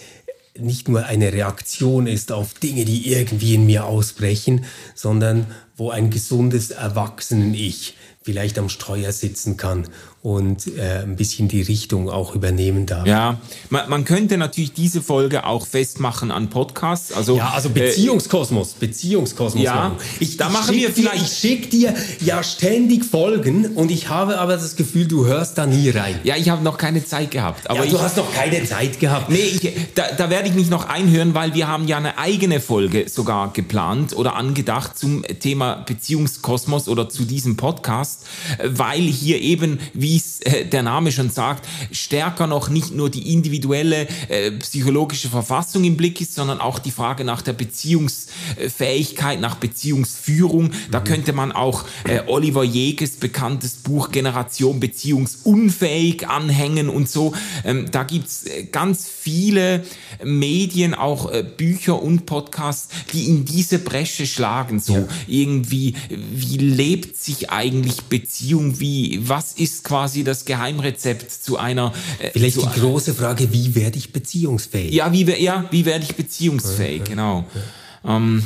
[0.59, 6.09] nicht nur eine Reaktion ist auf Dinge, die irgendwie in mir ausbrechen, sondern wo ein
[6.09, 9.89] gesundes Erwachsenen-Ich vielleicht am Steuer sitzen kann
[10.23, 13.09] und äh, ein bisschen die Richtung auch übernehmen darf.
[13.09, 13.39] Ja,
[13.71, 17.13] man, man, könnte natürlich diese Folge auch festmachen an Podcasts.
[17.13, 19.65] Also, ja, also Beziehungskosmos, äh, Beziehungskosmos.
[19.65, 21.19] Ja, ich, da machen wir vielleicht.
[21.19, 25.59] Dir, ich schicke dir ja ständig Folgen und ich habe aber das Gefühl, du hörst
[25.59, 26.21] da nie rein.
[26.23, 27.69] Ja, ich habe noch keine Zeit gehabt.
[27.69, 29.29] Aber ja, du ich, hast noch keine Zeit gehabt.
[29.29, 32.61] Nee, ich, da, da werde ich mich noch einhören, weil wir haben ja eine eigene
[32.61, 38.25] Folge sogar geplant oder angedacht zum Thema Beziehungskosmos oder zu diesem Podcast,
[38.65, 43.09] weil hier eben, wie wie es äh, der Name schon sagt, stärker noch nicht nur
[43.09, 49.41] die individuelle äh, psychologische Verfassung im Blick ist, sondern auch die Frage nach der Beziehungsfähigkeit,
[49.41, 50.73] nach Beziehungsführung.
[50.91, 51.05] Da mhm.
[51.05, 57.33] könnte man auch äh, Oliver Jeges bekanntes Buch Generation Beziehungsunfähig anhängen und so.
[57.65, 59.85] Ähm, da gibt's äh, ganz viele
[60.23, 64.81] Medien, auch Bücher und Podcasts, die in diese Bresche schlagen.
[64.81, 65.09] So ja.
[65.27, 68.81] irgendwie, wie lebt sich eigentlich Beziehung?
[68.81, 71.93] Wie, was ist quasi quasi das Geheimrezept zu einer.
[72.19, 74.93] Äh, Vielleicht zu, die große Frage, wie werde ich beziehungsfähig?
[74.93, 77.45] Ja, wie, ja, wie werde ich beziehungsfähig, ja, genau.
[78.05, 78.17] Ja.
[78.17, 78.43] Ähm,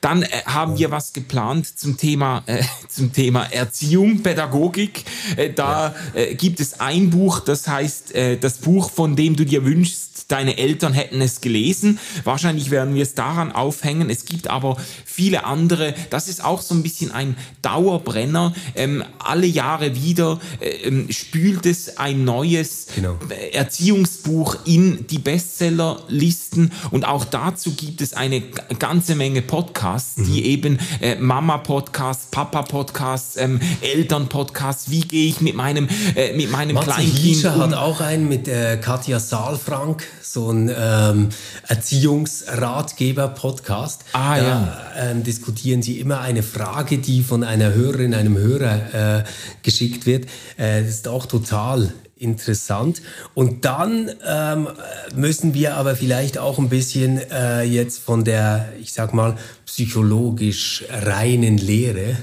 [0.00, 5.04] dann äh, haben wir was geplant zum Thema, äh, zum Thema Erziehung, Pädagogik.
[5.36, 9.44] Äh, da äh, gibt es ein Buch, das heißt äh, das Buch, von dem du
[9.44, 11.98] dir wünschst, deine Eltern hätten es gelesen.
[12.24, 14.10] Wahrscheinlich werden wir es daran aufhängen.
[14.10, 15.94] Es gibt aber viele andere.
[16.10, 18.54] Das ist auch so ein bisschen ein Dauerbrenner.
[18.74, 23.18] Ähm, alle Jahre wieder äh, ähm, spült es ein neues genau.
[23.52, 26.72] Erziehungsbuch in die Bestsellerlisten.
[26.90, 28.42] Und auch dazu gibt es eine
[28.78, 30.26] ganze Menge Podcasts, mhm.
[30.26, 34.90] die eben äh, Mama-Podcasts, Papa-Podcasts, ähm, Eltern-Podcasts.
[34.90, 37.62] Wie gehe ich mit meinem, äh, mit meinem Matze Kleinkind Hiescher um?
[37.62, 41.28] hat auch einen mit äh, Katja Saalfrank so ein ähm,
[41.68, 44.04] Erziehungsratgeber-Podcast.
[44.12, 44.92] Ah, da, ja.
[44.96, 49.24] Ähm, diskutieren sie immer eine Frage, die von einer Hörerin, einem Hörer äh,
[49.62, 50.24] geschickt wird.
[50.56, 53.02] Äh, das ist auch total interessant.
[53.34, 54.68] Und dann ähm,
[55.14, 59.36] müssen wir aber vielleicht auch ein bisschen äh, jetzt von der, ich sag mal,
[59.66, 62.16] psychologisch reinen Lehre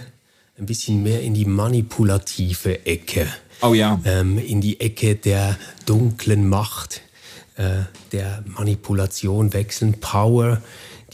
[0.57, 3.27] ein bisschen mehr in die manipulative Ecke.
[3.61, 3.99] Oh ja.
[4.05, 7.01] Ähm, in die Ecke der dunklen Macht
[7.55, 9.99] äh, der Manipulation wechseln.
[9.99, 10.61] Power,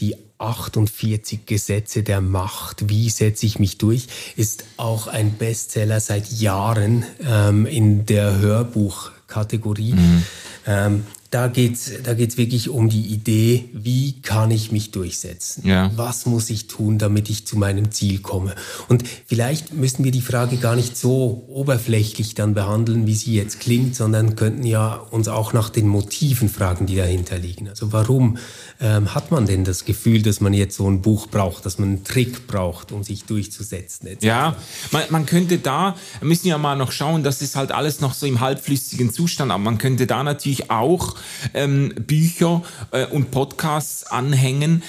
[0.00, 6.30] die 48 Gesetze der Macht, wie setze ich mich durch, ist auch ein Bestseller seit
[6.32, 9.92] Jahren ähm, in der Hörbuchkategorie.
[9.92, 10.22] Mhm.
[10.66, 15.64] Ähm, da geht's, da geht's wirklich um die Idee, wie kann ich mich durchsetzen?
[15.64, 15.92] Ja.
[15.94, 18.56] Was muss ich tun, damit ich zu meinem Ziel komme?
[18.88, 23.60] Und vielleicht müssen wir die Frage gar nicht so oberflächlich dann behandeln, wie sie jetzt
[23.60, 27.68] klingt, sondern könnten ja uns auch nach den Motiven fragen, die dahinter liegen.
[27.68, 28.38] Also warum
[28.80, 31.90] ähm, hat man denn das Gefühl, dass man jetzt so ein Buch braucht, dass man
[31.90, 34.08] einen Trick braucht, um sich durchzusetzen?
[34.08, 34.24] Etc.
[34.24, 34.56] Ja,
[34.90, 38.26] man, man könnte da, müssen ja mal noch schauen, das ist halt alles noch so
[38.26, 41.19] im halbflüssigen Zustand, aber man könnte da natürlich auch
[41.54, 44.82] ähm, Bücher äh, und Podcasts anhängen,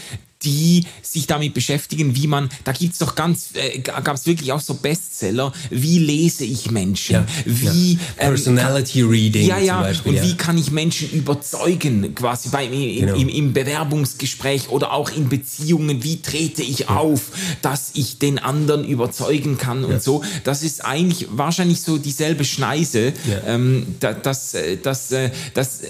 [0.44, 4.60] die sich damit beschäftigen, wie man, da gibt's doch ganz, äh, gab es wirklich auch
[4.60, 8.00] so Bestseller, wie lese ich Menschen, ja, wie ja.
[8.17, 9.48] Ähm, Personality ähm, Reading.
[9.48, 10.24] Ja, ja, Beispiel, und ja.
[10.24, 13.15] wie kann ich Menschen überzeugen, quasi bei, im, genau.
[13.15, 18.86] im, im, Bewerbungsgespräch oder auch in Beziehungen, wie trete ich auf, dass ich den anderen
[18.86, 20.24] überzeugen kann und so.
[20.44, 23.13] Das ist eigentlich wahrscheinlich so dieselbe Schneise,
[23.46, 25.89] ähm, dass, dass, äh, dass, äh,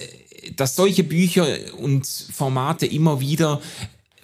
[0.55, 1.45] dass solche Bücher
[1.77, 3.61] und Formate immer wieder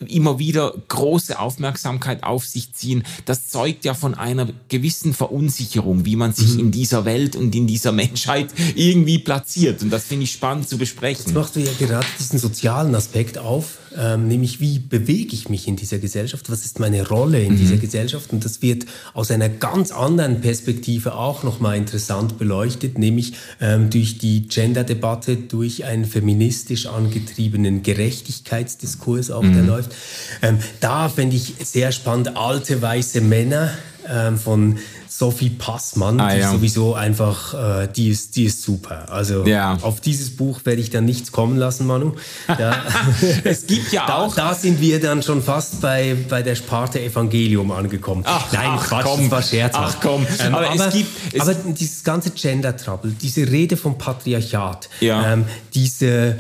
[0.06, 6.15] immer wieder große Aufmerksamkeit auf sich ziehen, das zeugt ja von einer gewissen Verunsicherung, wie
[6.15, 6.60] man sich mhm.
[6.60, 9.82] in dieser Welt und in dieser Menschheit irgendwie platziert.
[9.82, 11.25] Und das finde ich spannend zu besprechen.
[11.25, 15.67] Jetzt machst du ja gerade diesen sozialen Aspekt auf, ähm, nämlich wie bewege ich mich
[15.67, 17.57] in dieser Gesellschaft, was ist meine Rolle in mhm.
[17.57, 23.33] dieser Gesellschaft und das wird aus einer ganz anderen Perspektive auch nochmal interessant beleuchtet, nämlich
[23.60, 29.53] ähm, durch die Gender-Debatte, durch einen feministisch angetriebenen Gerechtigkeitsdiskurs auch, mhm.
[29.53, 29.95] der läuft.
[30.41, 33.71] Ähm, da fände ich sehr spannend, alte weiße Männer
[34.09, 34.77] ähm, von
[35.17, 36.51] Sophie Passmann, ah, die ja.
[36.51, 39.11] sowieso einfach, äh, die, ist, die ist super.
[39.11, 39.77] Also ja.
[39.81, 42.13] auf dieses Buch werde ich dann nichts kommen lassen, Manu.
[42.47, 42.83] Da,
[43.43, 44.35] es gibt ja da, auch.
[44.35, 48.23] Da sind wir dann schon fast bei, bei der Sparte Evangelium angekommen.
[48.25, 49.21] Ach, Nein, ach, Quatsch, komm.
[49.21, 49.97] das war scherzhaft.
[49.97, 53.97] Ach komm, ähm, aber, aber, es gibt, es aber dieses ganze Gender-Trouble, diese Rede vom
[53.97, 55.33] Patriarchat, ja.
[55.33, 56.37] ähm, diese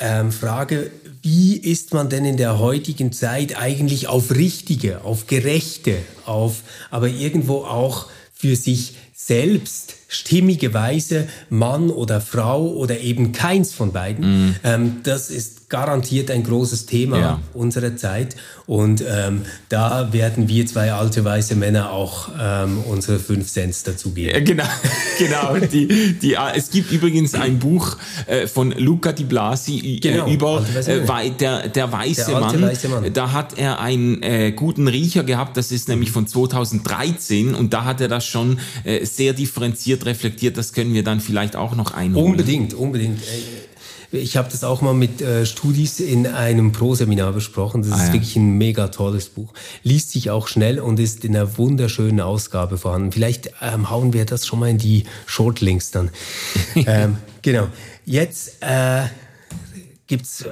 [0.00, 0.90] ähm, Frage,
[1.26, 7.08] wie ist man denn in der heutigen Zeit eigentlich auf richtige, auf gerechte, auf aber
[7.08, 14.50] irgendwo auch für sich selbst stimmige Weise Mann oder Frau oder eben keins von beiden.
[14.50, 14.56] Mm.
[14.62, 17.40] Ähm, das ist garantiert ein großes Thema ja.
[17.52, 18.36] unserer Zeit.
[18.66, 24.32] Und ähm, da werden wir zwei alte weiße Männer auch ähm, unsere fünf Cents dazugeben.
[24.34, 24.64] Ja, genau,
[25.18, 25.66] genau.
[25.66, 30.28] die, die, äh, es gibt übrigens ein Buch äh, von Luca Di Blasi äh, genau,
[30.28, 32.62] über äh, der, der, weiße, der Mann.
[32.62, 33.12] weiße Mann.
[33.12, 37.84] Da hat er einen äh, guten Riecher gehabt, das ist nämlich von 2013 und da
[37.84, 40.56] hat er das schon äh, sehr differenziert reflektiert.
[40.56, 42.32] Das können wir dann vielleicht auch noch einholen.
[42.32, 43.20] Unbedingt, unbedingt.
[44.16, 47.82] Ich habe das auch mal mit äh, Studis in einem Pro-Seminar besprochen.
[47.82, 48.12] Das ah, ist ja.
[48.14, 49.52] wirklich ein mega tolles Buch.
[49.82, 53.12] Liest sich auch schnell und ist in einer wunderschönen Ausgabe vorhanden.
[53.12, 56.10] Vielleicht ähm, hauen wir das schon mal in die Shortlinks dann.
[56.74, 57.68] ähm, genau.
[58.04, 59.04] Jetzt äh,
[60.06, 60.48] gibt's äh,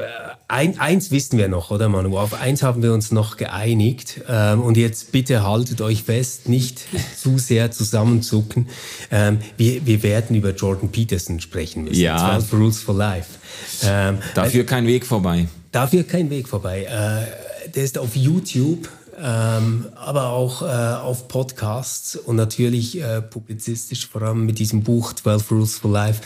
[0.49, 2.19] ein, eins wissen wir noch, oder Manu?
[2.19, 4.23] Auf eins haben wir uns noch geeinigt.
[4.29, 6.85] Ähm, und jetzt bitte haltet euch fest, nicht
[7.17, 8.69] zu sehr zusammenzucken.
[9.11, 12.01] Ähm, wir, wir werden über Jordan Peterson sprechen müssen.
[12.01, 12.39] Ja.
[12.41, 13.39] 12 Rules for Life.
[13.83, 15.49] Ähm, dafür also, kein Weg vorbei.
[15.73, 16.85] Dafür kein Weg vorbei.
[16.85, 18.89] Äh, der ist auf YouTube.
[19.17, 25.13] Ähm, aber auch äh, auf Podcasts und natürlich äh, publizistisch, vor allem mit diesem Buch
[25.13, 26.21] 12 Rules for Life,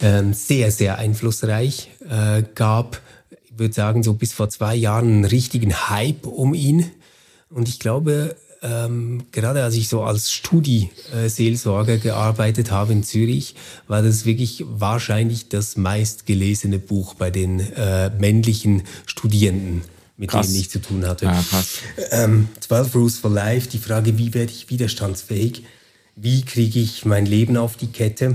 [0.00, 1.90] ähm, sehr, sehr einflussreich.
[2.10, 6.90] Äh, gab, ich würde sagen, so bis vor zwei Jahren einen richtigen Hype um ihn.
[7.50, 13.54] Und ich glaube, ähm, gerade als ich so als Studi-Seelsorger gearbeitet habe in Zürich,
[13.86, 19.82] war das wirklich wahrscheinlich das meistgelesene Buch bei den äh, männlichen Studierenden,
[20.16, 20.48] mit krass.
[20.48, 21.26] denen ich zu tun hatte.
[21.26, 21.78] Ja, krass.
[22.10, 25.64] Ähm, 12 Rules for Life, die Frage, wie werde ich widerstandsfähig?
[26.16, 28.34] Wie kriege ich mein Leben auf die Kette?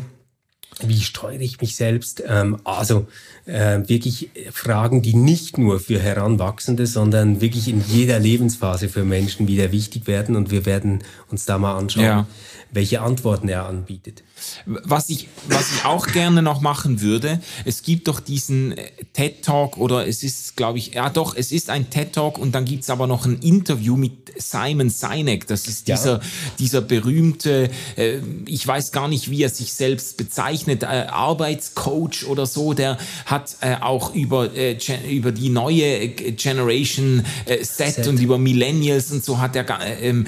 [0.82, 2.24] Wie steuere ich mich selbst?
[2.28, 3.08] Ähm, also
[3.46, 9.48] äh, wirklich Fragen, die nicht nur für Heranwachsende, sondern wirklich in jeder Lebensphase für Menschen
[9.48, 10.36] wieder wichtig werden.
[10.36, 12.28] Und wir werden uns da mal anschauen, ja.
[12.72, 14.24] welche Antworten er anbietet.
[14.66, 19.44] Was ich, was ich auch gerne noch machen würde, es gibt doch diesen äh, TED
[19.44, 22.66] Talk oder es ist, glaube ich, ja doch, es ist ein TED Talk und dann
[22.66, 25.48] gibt's aber noch ein Interview mit Simon Sinek.
[25.48, 26.22] Das ist dieser, ja.
[26.60, 32.46] dieser berühmte, äh, ich weiß gar nicht, wie er sich selbst bezeichnet, äh, Arbeitscoach oder
[32.46, 34.78] so, der hat äh, auch über, äh,
[35.10, 37.24] über die neue Generation
[37.62, 40.24] Set, Set, und über Millennials und so hat er äh, äh,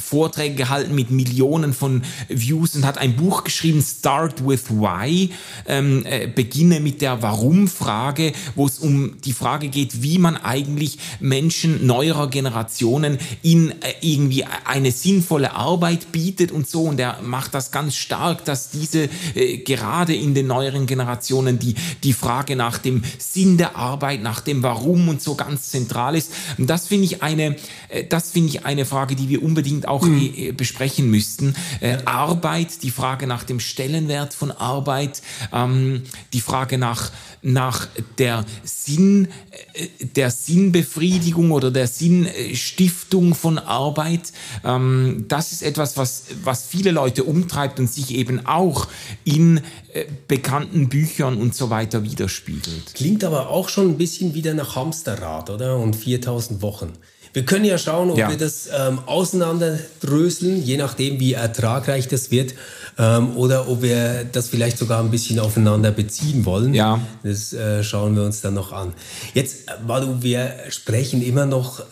[0.00, 5.30] Vorträge gehalten mit Millionen von Views und hat ein Buch geschrieben, Start with Why,
[5.66, 10.98] ähm, äh, beginne mit der Warum-Frage, wo es um die Frage geht, wie man eigentlich
[11.20, 16.84] Menschen neuerer Generationen in irgendwie eine sinnvolle Arbeit bietet und so.
[16.84, 21.74] Und er macht das ganz stark, dass diese äh, gerade in den neueren Generationen die,
[22.02, 26.32] die Frage nach dem Sinn der Arbeit, nach dem Warum und so ganz zentral ist.
[26.58, 27.56] Und das finde ich eine,
[27.88, 30.56] äh, das finde ich eine Frage, die wir unbedingt auch mhm.
[30.56, 31.54] besprechen müssten.
[31.80, 35.22] Äh, Arbeit, die Frage nach dem Stellenwert von Arbeit,
[35.52, 37.10] ähm, die Frage nach
[37.42, 39.28] nach der Sinn,
[39.72, 44.32] äh, der Sinnbefriedigung oder der Sinnstiftung von Arbeit.
[44.64, 48.86] Ähm, das ist etwas, was, was viele Leute umtreibt und sich eben auch
[49.24, 52.94] in äh, bekannten Büchern und so weiter widerspiegelt.
[52.94, 55.78] Klingt aber auch schon ein bisschen wieder nach Hamsterrad, oder?
[55.78, 56.92] Und 4000 Wochen.
[57.32, 58.28] Wir können ja schauen, ob ja.
[58.28, 62.54] wir das ähm, auseinanderdröseln, je nachdem, wie ertragreich das wird,
[62.98, 66.74] ähm, oder ob wir das vielleicht sogar ein bisschen aufeinander beziehen wollen.
[66.74, 67.00] Ja.
[67.22, 68.92] Das äh, schauen wir uns dann noch an.
[69.32, 71.84] Jetzt, Manu, wir sprechen immer noch äh,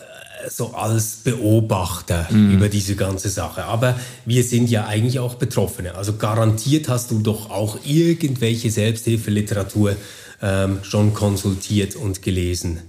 [0.49, 2.55] so als Beobachter mhm.
[2.55, 3.65] über diese ganze Sache.
[3.65, 5.95] Aber wir sind ja eigentlich auch Betroffene.
[5.95, 9.95] Also garantiert hast du doch auch irgendwelche Selbsthilfeliteratur
[10.41, 12.79] ähm, schon konsultiert und gelesen.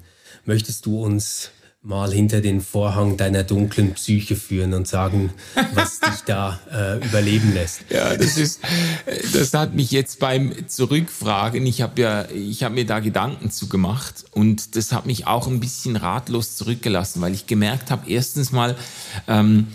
[0.45, 1.51] Möchtest du uns
[1.85, 5.33] mal hinter den Vorhang deiner dunklen Psyche führen und sagen,
[5.75, 7.81] was dich da äh, überleben lässt.
[7.91, 8.61] Ja, das ist,
[9.33, 13.69] das hat mich jetzt beim Zurückfragen, ich habe ja, ich habe mir da Gedanken zu
[13.69, 18.53] gemacht und das hat mich auch ein bisschen ratlos zurückgelassen, weil ich gemerkt habe, erstens
[18.53, 18.77] mal,
[19.27, 19.67] ähm,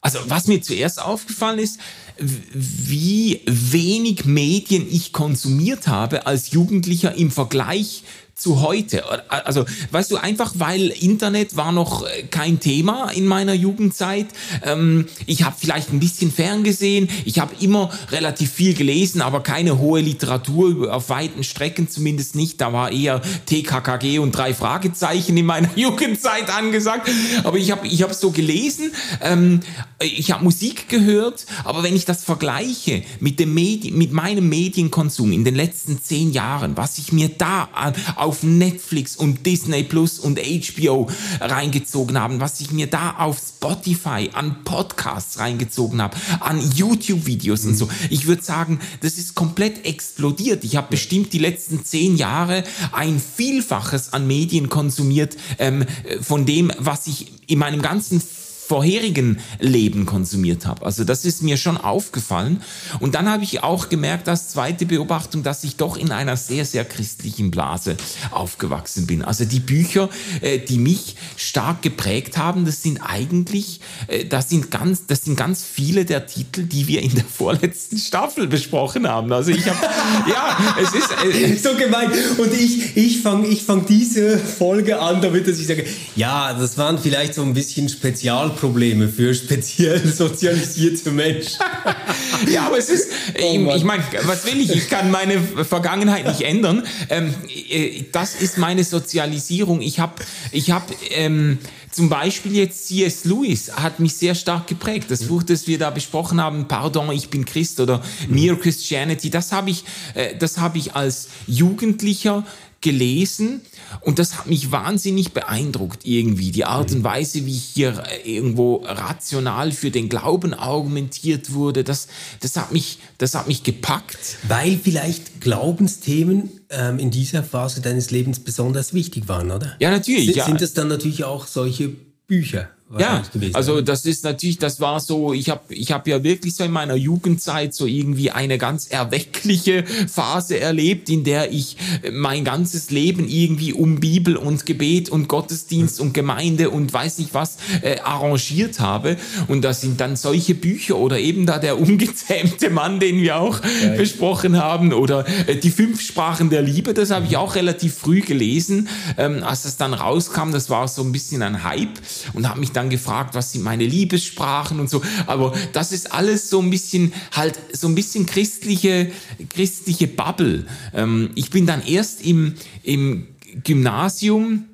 [0.00, 1.78] also was mir zuerst aufgefallen ist,
[2.18, 8.02] wie wenig Medien ich konsumiert habe als Jugendlicher im Vergleich
[8.40, 9.04] zu heute.
[9.28, 14.26] Also, weißt du, einfach weil Internet war noch äh, kein Thema in meiner Jugendzeit.
[14.64, 17.08] Ähm, ich habe vielleicht ein bisschen ferngesehen.
[17.24, 22.60] Ich habe immer relativ viel gelesen, aber keine hohe Literatur auf weiten Strecken zumindest nicht.
[22.60, 27.10] Da war eher TKKG und drei Fragezeichen in meiner Jugendzeit angesagt.
[27.44, 28.92] Aber ich habe ich hab so gelesen.
[29.20, 29.60] Ähm,
[30.00, 35.32] ich habe Musik gehört, aber wenn ich das vergleiche mit dem Medi mit meinem Medienkonsum
[35.32, 37.68] in den letzten zehn Jahren, was ich mir da
[38.16, 41.08] auf Netflix und Disney Plus und HBO
[41.40, 47.70] reingezogen habe, was ich mir da auf Spotify an Podcasts reingezogen habe, an YouTube-Videos mhm.
[47.70, 50.64] und so, ich würde sagen, das ist komplett explodiert.
[50.64, 55.84] Ich habe bestimmt die letzten zehn Jahre ein Vielfaches an Medien konsumiert ähm,
[56.20, 58.22] von dem, was ich in meinem ganzen
[58.70, 60.86] vorherigen Leben konsumiert habe.
[60.86, 62.62] Also das ist mir schon aufgefallen.
[63.00, 66.64] Und dann habe ich auch gemerkt, als zweite Beobachtung, dass ich doch in einer sehr,
[66.64, 67.96] sehr christlichen Blase
[68.30, 69.22] aufgewachsen bin.
[69.22, 70.08] Also die Bücher,
[70.40, 75.34] äh, die mich stark geprägt haben, das sind eigentlich, äh, das sind ganz, das sind
[75.34, 79.32] ganz viele der Titel, die wir in der vorletzten Staffel besprochen haben.
[79.32, 79.78] Also ich habe,
[80.30, 82.12] ja, es ist äh, so gemeint.
[82.38, 87.00] Und ich, ich fange ich fang diese Folge an, damit ich sage, ja, das waren
[87.00, 91.58] vielleicht so ein bisschen Spezial Probleme für speziell sozialisierte Menschen.
[92.52, 93.08] ja, aber es ist,
[93.40, 94.70] oh ich meine, was will ich?
[94.70, 96.86] Ich kann meine Vergangenheit nicht ändern.
[97.08, 97.34] Ähm,
[97.70, 99.80] äh, das ist meine Sozialisierung.
[99.80, 101.58] Ich habe, ich habe, ähm,
[101.90, 103.24] zum Beispiel jetzt C.S.
[103.24, 105.10] Lewis hat mich sehr stark geprägt.
[105.10, 109.52] Das Buch, das wir da besprochen haben, Pardon, ich bin Christ oder Mere Christianity, das
[109.52, 112.44] habe ich, äh, das habe ich als Jugendlicher
[112.80, 113.62] gelesen
[114.00, 116.50] und das hat mich wahnsinnig beeindruckt irgendwie.
[116.50, 122.08] Die Art und Weise, wie hier äh, irgendwo rational für den Glauben argumentiert wurde, das,
[122.40, 124.38] das, hat, mich, das hat mich gepackt.
[124.44, 129.76] Weil vielleicht Glaubensthemen ähm, in dieser Phase deines Lebens besonders wichtig waren, oder?
[129.80, 130.30] Ja, natürlich.
[130.30, 130.46] S ja.
[130.46, 131.88] Sind es dann natürlich auch solche
[132.26, 132.70] Bücher?
[132.98, 133.54] Ja, gewesen.
[133.54, 136.72] Also das ist natürlich, das war so, ich habe ich hab ja wirklich so in
[136.72, 141.76] meiner Jugendzeit so irgendwie eine ganz erweckliche Phase erlebt, in der ich
[142.12, 147.32] mein ganzes Leben irgendwie um Bibel und Gebet und Gottesdienst und Gemeinde und weiß nicht
[147.32, 149.16] was äh, arrangiert habe.
[149.46, 153.60] Und da sind dann solche Bücher oder eben da der ungezähmte Mann, den wir auch
[153.84, 157.94] ja, besprochen haben, oder äh, die fünf Sprachen der Liebe, das habe ich auch relativ
[157.94, 160.50] früh gelesen, ähm, als das dann rauskam.
[160.50, 162.00] Das war so ein bisschen ein Hype
[162.32, 165.02] und habe mich dann dann gefragt, was sind meine Liebessprachen und so.
[165.26, 169.10] Aber das ist alles so ein bisschen halt so ein bisschen christliche
[169.48, 170.66] christliche Bubble.
[170.94, 173.26] Ähm, ich bin dann erst im im
[173.64, 174.69] Gymnasium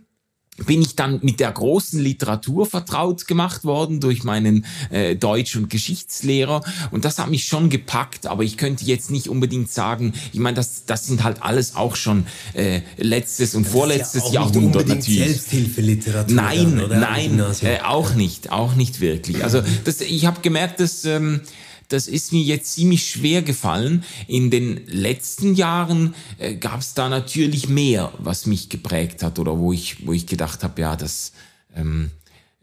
[0.65, 5.69] bin ich dann mit der großen Literatur vertraut gemacht worden durch meinen äh, Deutsch- und
[5.69, 10.41] Geschichtslehrer und das hat mich schon gepackt, aber ich könnte jetzt nicht unbedingt sagen, ich
[10.41, 14.89] meine, das, das sind halt alles auch schon äh, letztes und das vorletztes ja Jahrhundert
[14.89, 15.25] natürlich.
[15.27, 16.35] Selbsthilfeliteratur.
[16.35, 19.45] Nein, dann, nein, äh, auch nicht, auch nicht wirklich.
[19.45, 21.41] Also das, ich habe gemerkt, dass ähm,
[21.89, 24.05] das ist mir jetzt ziemlich schwer gefallen.
[24.27, 29.59] In den letzten Jahren äh, gab es da natürlich mehr, was mich geprägt hat oder
[29.59, 31.33] wo ich, wo ich gedacht habe, ja, das,
[31.75, 32.11] ähm,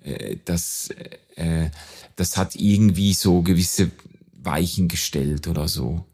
[0.03, 0.89] äh, das,
[1.35, 1.69] äh,
[2.15, 3.91] das hat irgendwie so gewisse
[4.41, 6.05] Weichen gestellt oder so.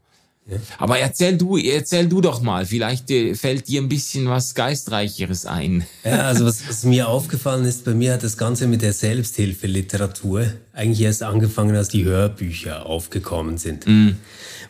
[0.78, 5.46] Aber erzähl du, erzähl du doch mal, vielleicht äh, fällt dir ein bisschen was Geistreicheres
[5.46, 5.86] ein.
[6.04, 10.52] Ja, also was, was mir aufgefallen ist, bei mir hat das Ganze mit der Selbsthilfeliteratur
[10.72, 13.86] eigentlich erst angefangen, als die Hörbücher aufgekommen sind.
[13.86, 14.16] Mm.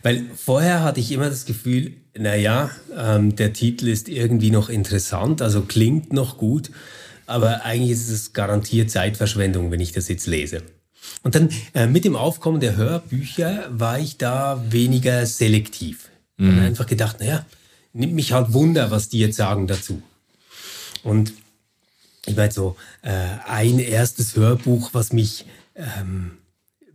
[0.03, 5.43] Weil vorher hatte ich immer das Gefühl, naja, ähm, der Titel ist irgendwie noch interessant,
[5.43, 6.71] also klingt noch gut,
[7.27, 10.63] aber eigentlich ist es garantiert Zeitverschwendung, wenn ich das jetzt lese.
[11.23, 16.09] Und dann äh, mit dem Aufkommen der Hörbücher war ich da weniger selektiv.
[16.37, 16.49] Mhm.
[16.49, 17.45] Und einfach gedacht, naja,
[17.93, 20.03] nimmt mich halt Wunder, was die jetzt sagen dazu.
[21.03, 21.33] Und
[22.27, 23.11] ich meine so, äh,
[23.47, 26.33] ein erstes Hörbuch, was mich ähm,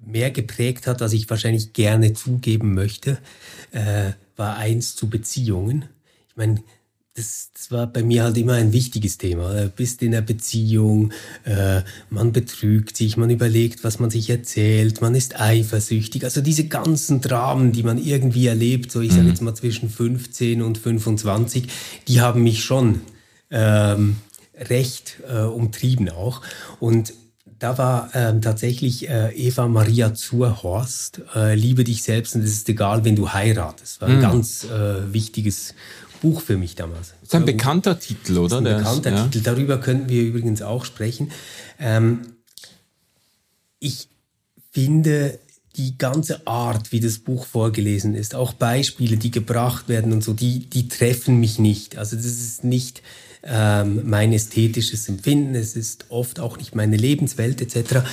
[0.05, 3.17] mehr geprägt hat, als ich wahrscheinlich gerne zugeben möchte,
[3.71, 5.85] äh, war eins zu Beziehungen.
[6.29, 6.63] Ich meine,
[7.15, 9.53] das, das war bei mir halt immer ein wichtiges Thema.
[9.53, 11.13] Du bist in einer Beziehung,
[11.45, 16.25] äh, man betrügt sich, man überlegt, was man sich erzählt, man ist eifersüchtig.
[16.25, 19.29] Also diese ganzen Dramen, die man irgendwie erlebt, so ich sage mhm.
[19.29, 21.67] jetzt mal zwischen 15 und 25,
[22.09, 22.99] die haben mich schon
[23.49, 24.17] ähm,
[24.57, 26.41] recht äh, umtrieben auch.
[26.81, 27.13] Und
[27.59, 32.67] da war ähm, tatsächlich äh, Eva Maria Zurhorst, äh, Liebe dich selbst und es ist
[32.67, 34.01] egal, wenn du heiratest.
[34.01, 34.21] War ein mhm.
[34.21, 35.73] ganz äh, wichtiges
[36.21, 37.09] Buch für mich damals.
[37.21, 38.57] Das ist ein bekannter Titel, oder?
[38.57, 39.23] Ein bekannter ja.
[39.27, 39.43] Titel.
[39.43, 41.31] Darüber könnten wir übrigens auch sprechen.
[41.79, 42.21] Ähm,
[43.79, 44.07] ich
[44.71, 45.39] finde
[45.77, 50.33] die ganze Art, wie das Buch vorgelesen ist, auch Beispiele, die gebracht werden und so,
[50.33, 51.97] die, die treffen mich nicht.
[51.97, 53.01] Also das ist nicht
[53.43, 58.07] ähm, mein ästhetisches Empfinden, es ist oft auch nicht meine Lebenswelt etc.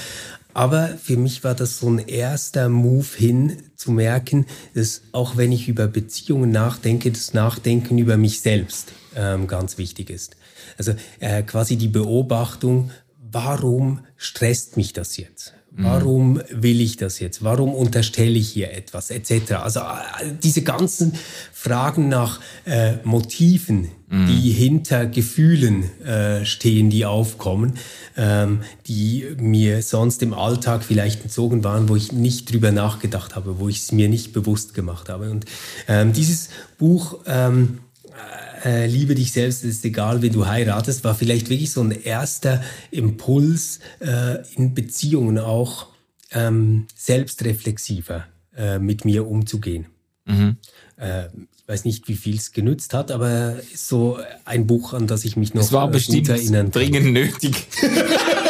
[0.55, 5.53] Aber für mich war das so ein erster Move hin zu merken, dass auch wenn
[5.53, 10.37] ich über Beziehungen nachdenke, das Nachdenken über mich selbst ähm, ganz wichtig ist.
[10.79, 12.91] Also äh, quasi die Beobachtung,
[13.31, 15.55] warum stresst mich das jetzt?
[15.75, 15.85] Mhm.
[15.85, 17.43] Warum will ich das jetzt?
[17.43, 19.53] Warum unterstelle ich hier etwas etc.
[19.53, 21.15] Also äh, diese ganzen
[21.53, 24.27] Fragen nach äh, Motiven, mhm.
[24.27, 27.79] die hinter Gefühlen äh, stehen, die aufkommen,
[28.19, 33.59] ähm, die mir sonst im Alltag vielleicht entzogen waren, wo ich nicht drüber nachgedacht habe,
[33.59, 35.31] wo ich es mir nicht bewusst gemacht habe.
[35.31, 35.47] Und
[35.89, 37.79] ähm, dieses Buch ähm,
[38.11, 42.63] äh, liebe dich selbst, ist egal, wenn du heiratest, war vielleicht wirklich so ein erster
[42.91, 45.87] Impuls äh, in Beziehungen auch
[46.33, 49.87] ähm, selbstreflexiver äh, mit mir umzugehen.
[50.25, 50.57] Mhm.
[50.97, 55.25] Äh, ich weiß nicht, wie viel es genützt hat, aber so ein Buch, an das
[55.25, 56.73] ich mich noch es war bestimmt erinnern kann.
[56.73, 57.55] dringend nötig.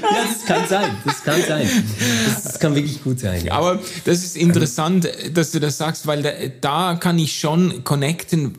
[0.00, 0.96] ja, das kann sein.
[1.04, 1.68] Das kann sein.
[2.42, 3.44] Das kann wirklich gut sein.
[3.44, 3.54] Ja.
[3.54, 6.30] Aber das ist interessant, dass du das sagst, weil da,
[6.60, 8.54] da kann ich schon connecten,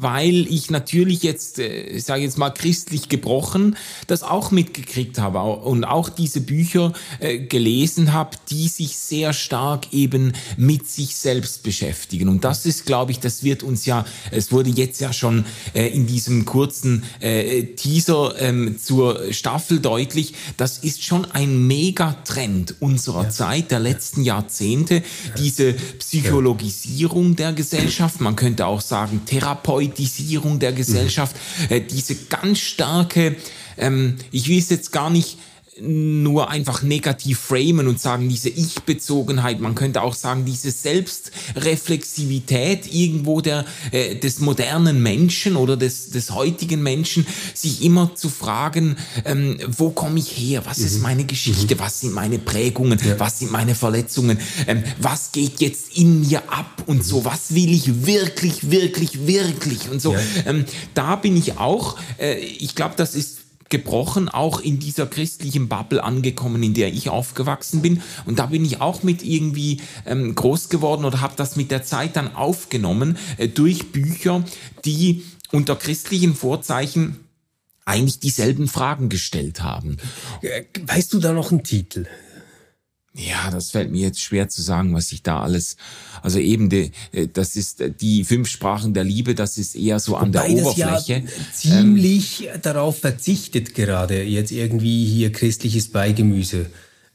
[0.00, 3.76] weil ich natürlich jetzt, äh, ich sage jetzt mal christlich gebrochen,
[4.06, 9.92] das auch mitgekriegt habe und auch diese Bücher äh, gelesen habe, die sich sehr stark
[9.92, 12.28] eben mit sich selbst beschäftigen.
[12.28, 15.44] Und das ist, glaube ich, das wird uns ja, es wurde jetzt ja schon
[15.74, 23.24] äh, in diesem kurzen Teaser ähm, zur Staffel deutlich, das ist schon ein Megatrend unserer
[23.24, 23.30] ja.
[23.30, 25.02] Zeit, der letzten Jahrzehnte,
[25.38, 31.36] diese Psychologisierung der Gesellschaft, man könnte auch sagen Therapeut Politisierung der Gesellschaft,
[31.68, 31.86] mhm.
[31.88, 33.36] diese ganz starke,
[33.76, 35.38] ähm, ich will es jetzt gar nicht
[35.80, 43.40] nur einfach negativ framen und sagen, diese Ich-Bezogenheit, man könnte auch sagen, diese Selbstreflexivität irgendwo
[43.40, 49.58] der, äh, des modernen Menschen oder des, des heutigen Menschen, sich immer zu fragen, ähm,
[49.66, 50.86] wo komme ich her, was mhm.
[50.86, 51.80] ist meine Geschichte, mhm.
[51.80, 53.18] was sind meine Prägungen, ja.
[53.18, 57.02] was sind meine Verletzungen, ähm, was geht jetzt in mir ab und mhm.
[57.02, 60.14] so, was will ich wirklich, wirklich, wirklich und so.
[60.14, 60.20] Ja.
[60.46, 60.64] Ähm,
[60.94, 63.39] da bin ich auch, äh, ich glaube, das ist
[63.70, 68.02] gebrochen, auch in dieser christlichen Bubble angekommen, in der ich aufgewachsen bin.
[68.26, 71.82] Und da bin ich auch mit irgendwie ähm, groß geworden oder habe das mit der
[71.82, 74.44] Zeit dann aufgenommen äh, durch Bücher,
[74.84, 77.20] die unter christlichen Vorzeichen
[77.84, 79.96] eigentlich dieselben Fragen gestellt haben.
[80.42, 82.06] Äh, weißt du da noch einen Titel?
[83.12, 85.76] Ja, das fällt mir jetzt schwer zu sagen, was ich da alles.
[86.22, 89.98] Also eben, die, äh, das ist äh, die fünf Sprachen der Liebe, das ist eher
[89.98, 91.22] so an Wobei der Oberfläche.
[91.22, 96.66] Das ja ziemlich ähm, darauf verzichtet gerade jetzt irgendwie hier christliches Beigemüse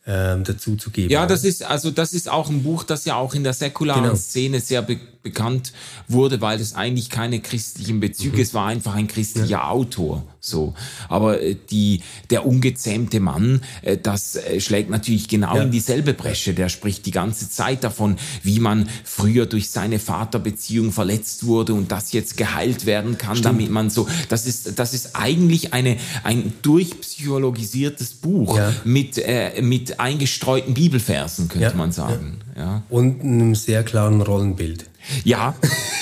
[0.05, 1.09] ähm, dazu zu geben.
[1.09, 4.03] Ja, das ist also das ist auch ein Buch, das ja auch in der säkularen
[4.03, 4.15] genau.
[4.15, 5.73] Szene sehr be bekannt
[6.07, 8.43] wurde, weil es eigentlich keine christlichen Bezüge, mhm.
[8.43, 9.69] es war einfach ein christlicher ja.
[9.69, 10.76] Autor So,
[11.09, 15.63] aber äh, die der ungezähmte Mann, äh, das äh, schlägt natürlich genau ja.
[15.63, 16.53] in dieselbe Bresche.
[16.53, 21.91] Der spricht die ganze Zeit davon, wie man früher durch seine Vaterbeziehung verletzt wurde und
[21.91, 23.45] das jetzt geheilt werden kann, Stimmt.
[23.45, 24.07] damit man so.
[24.30, 28.71] Das ist das ist eigentlich eine ein durchpsychologisiertes Buch ja.
[28.84, 32.38] mit äh, mit eingestreuten Bibelversen könnte man sagen.
[32.55, 32.84] Ja.
[32.89, 34.86] Und einem sehr klaren Rollenbild.
[35.23, 35.55] Ja,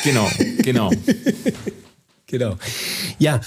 [0.04, 0.30] genau,
[0.64, 0.92] genau.
[2.28, 2.58] genau.
[3.20, 3.42] Ja,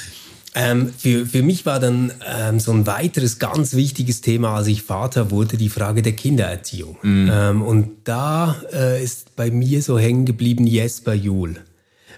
[0.55, 4.83] ähm, für, für mich war dann ähm, so ein weiteres ganz wichtiges Thema, als ich
[4.83, 6.97] Vater wurde, die Frage der Kindererziehung.
[7.03, 7.31] Mhm.
[7.31, 11.57] Ähm, und da äh, ist bei mir so hängen geblieben Jesper Juhl.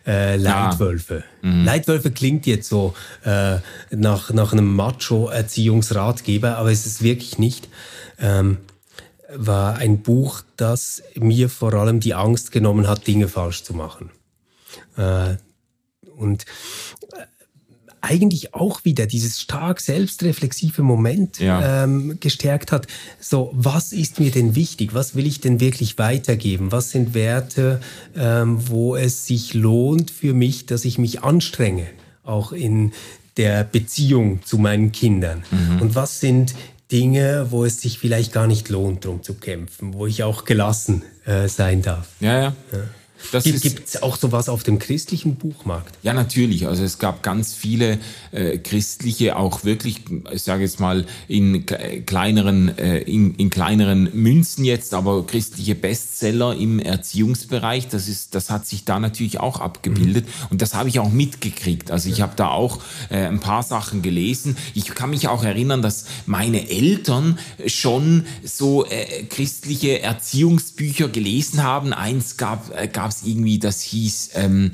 [0.07, 1.25] Äh, Leitwölfe.
[1.43, 1.51] Ja.
[1.51, 1.65] Mhm.
[1.65, 3.57] Leitwölfe klingt jetzt so äh,
[3.91, 7.69] nach, nach einem Macho-Erziehungsratgeber, aber es ist wirklich nicht.
[8.21, 8.59] Ähm,
[9.35, 14.11] war ein Buch, das mir vor allem die Angst genommen hat, Dinge falsch zu machen.
[14.97, 15.37] Äh,
[16.17, 16.45] und
[17.13, 17.23] äh,
[18.01, 21.85] eigentlich auch wieder dieses stark selbstreflexive Moment ja.
[21.85, 22.87] ähm, gestärkt hat.
[23.21, 24.95] So, was ist mir denn wichtig?
[24.95, 26.73] Was will ich denn wirklich weitergeben?
[26.73, 27.81] Was sind Werte,
[28.17, 31.87] ähm, wo es sich lohnt für mich, dass ich mich anstrenge,
[32.23, 32.93] auch in
[33.37, 35.45] der Beziehung zu meinen Kindern?
[35.51, 35.83] Mhm.
[35.83, 36.55] Und was sind
[36.91, 41.03] Dinge, wo es sich vielleicht gar nicht lohnt, drum zu kämpfen, wo ich auch gelassen
[41.27, 42.09] äh, sein darf?
[42.21, 42.33] ja.
[42.33, 42.57] ja.
[42.73, 42.79] ja.
[43.43, 45.95] Gibt es auch sowas auf dem christlichen Buchmarkt?
[46.03, 46.67] Ja, natürlich.
[46.67, 47.99] Also es gab ganz viele
[48.33, 50.01] äh, christliche, auch wirklich,
[50.33, 51.67] ich sage jetzt mal in
[52.07, 57.89] kleineren, äh, in, in kleineren Münzen jetzt, aber christliche Bestseller im Erziehungsbereich.
[57.89, 60.47] Das ist, das hat sich da natürlich auch abgebildet mhm.
[60.51, 61.91] und das habe ich auch mitgekriegt.
[61.91, 62.79] Also ich habe da auch
[63.11, 64.57] äh, ein paar Sachen gelesen.
[64.75, 71.93] Ich kann mich auch erinnern, dass meine Eltern schon so äh, christliche Erziehungsbücher gelesen haben.
[71.93, 74.71] Eins gab, äh, gab es irgendwie, das hieß, ähm,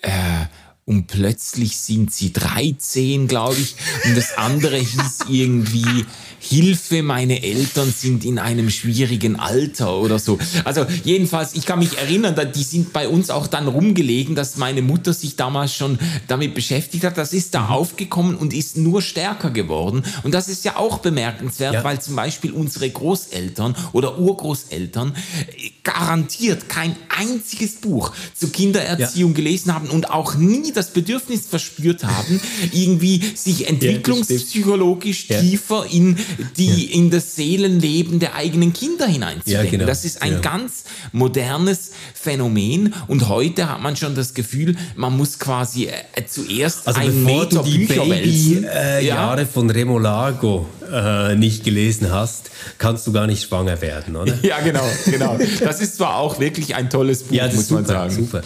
[0.00, 0.46] äh,
[0.86, 3.76] und plötzlich sind sie 13, glaube ich.
[4.06, 6.06] Und das andere hieß irgendwie
[6.50, 10.36] Hilfe, meine Eltern sind in einem schwierigen Alter oder so.
[10.64, 14.82] Also jedenfalls, ich kann mich erinnern, die sind bei uns auch dann rumgelegen, dass meine
[14.82, 17.16] Mutter sich damals schon damit beschäftigt hat.
[17.18, 17.70] Das ist da mhm.
[17.70, 20.02] aufgekommen und ist nur stärker geworden.
[20.24, 21.84] Und das ist ja auch bemerkenswert, ja.
[21.84, 29.36] weil zum Beispiel unsere Großeltern oder Urgroßeltern äh, garantiert kein einziges Buch zur Kindererziehung ja.
[29.36, 32.40] gelesen haben und auch nie das Bedürfnis verspürt haben,
[32.72, 36.16] irgendwie sich entwicklungspsychologisch ja, tiefer in
[36.56, 36.96] die ja.
[36.96, 39.64] in das Seelenleben der eigenen Kinder hineinzudenken.
[39.64, 39.86] Ja, genau.
[39.86, 40.38] Das ist ein ja.
[40.40, 46.86] ganz modernes Phänomen und heute hat man schon das Gefühl, man muss quasi äh, zuerst
[46.86, 52.50] also ein Meter die Bücher Baby, äh, Jahre von Remo Lago äh, nicht gelesen hast,
[52.78, 54.34] kannst du gar nicht schwanger werden, oder?
[54.42, 55.38] Ja, genau, genau.
[55.60, 58.10] Das ist zwar auch wirklich ein tolles Buch, muss super, man sagen.
[58.14, 58.42] Super,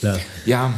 [0.00, 0.18] klar.
[0.44, 0.74] Ja.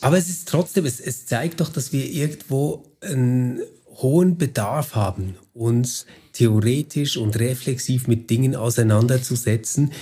[0.00, 3.60] Aber es ist trotzdem, es, es zeigt doch, dass wir irgendwo einen
[4.02, 9.92] hohen Bedarf haben, uns theoretisch und reflexiv mit Dingen auseinanderzusetzen,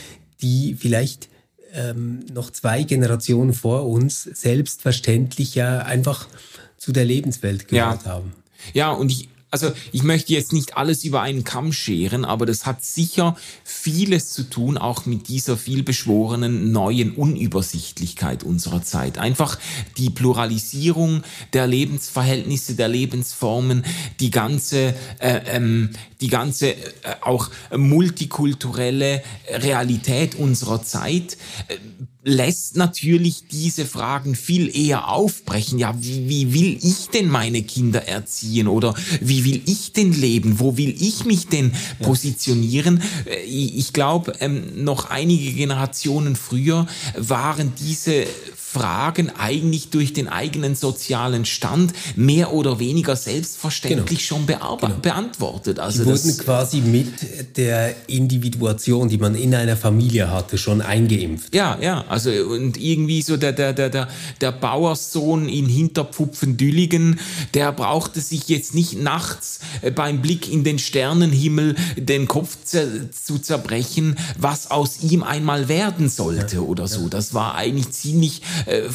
[0.43, 1.29] die vielleicht
[1.73, 6.29] ähm, noch zwei Generationen vor uns selbstverständlich ja einfach
[6.77, 8.11] zu der Lebenswelt gehört ja.
[8.11, 8.33] haben.
[8.73, 12.67] Ja, und ich, also ich möchte jetzt nicht alles über einen Kamm scheren, aber das
[12.67, 19.19] hat sicher vieles zu tun, auch mit dieser vielbeschworenen neuen Unübersichtlichkeit unserer Zeit.
[19.19, 19.59] Einfach
[19.97, 21.23] die Pluralisierung
[21.53, 23.85] der Lebensverhältnisse, der Lebensformen,
[24.21, 25.91] die ganze, äh, ähm,
[26.21, 26.77] die ganze äh,
[27.21, 31.37] auch multikulturelle Realität unserer Zeit.
[31.69, 31.77] Äh,
[32.23, 35.79] lässt natürlich diese Fragen viel eher aufbrechen.
[35.79, 40.61] Ja, wie, wie will ich denn meine Kinder erziehen oder wie will ich denn leben?
[40.61, 43.03] Wo will ich mich denn positionieren?
[43.27, 48.27] Äh, ich glaube, ähm, noch einige Generationen früher waren diese
[48.73, 54.45] Fragen eigentlich durch den eigenen sozialen Stand mehr oder weniger selbstverständlich genau.
[54.45, 54.77] schon genau.
[55.03, 55.81] beantwortet.
[55.81, 61.53] Also die wurden quasi mit der Individuation, die man in einer Familie hatte, schon eingeimpft.
[61.55, 64.09] Ja, ja, also und irgendwie so der, der, der, der,
[64.41, 67.19] der Bauerssohn in Hinterpfupfen-Dülligen,
[67.55, 73.39] der brauchte sich jetzt nicht nachts äh, beim Blick in den Sternenhimmel den Kopf zu
[73.41, 77.03] zerbrechen, was aus ihm einmal werden sollte ja, oder so.
[77.03, 77.09] Ja.
[77.09, 78.89] Das war eigentlich ziemlich äh,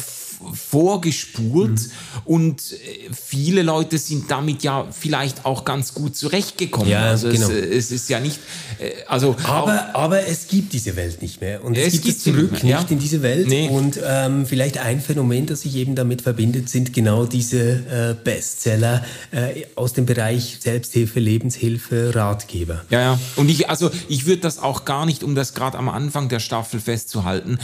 [0.54, 1.90] vorgespurt mhm.
[2.24, 6.88] und äh, viele Leute sind damit ja vielleicht auch ganz gut zurechtgekommen.
[6.88, 7.48] Ja, also genau.
[7.48, 8.38] es, äh, es, ist ja nicht,
[8.78, 12.24] äh, also aber, aber es gibt diese Welt nicht mehr und es, es gibt es
[12.24, 12.84] zurück nicht, ja.
[12.88, 13.68] in diese Welt nee.
[13.68, 19.04] und ähm, vielleicht ein Phänomen, das sich eben damit verbindet, sind genau diese äh, Bestseller
[19.30, 22.84] äh, aus dem Bereich Selbsthilfe, Lebenshilfe, Ratgeber.
[22.90, 23.20] Ja, ja.
[23.36, 26.40] Und ich, also ich würde das auch gar nicht, um das gerade am Anfang der
[26.40, 27.58] Staffel festzuhalten,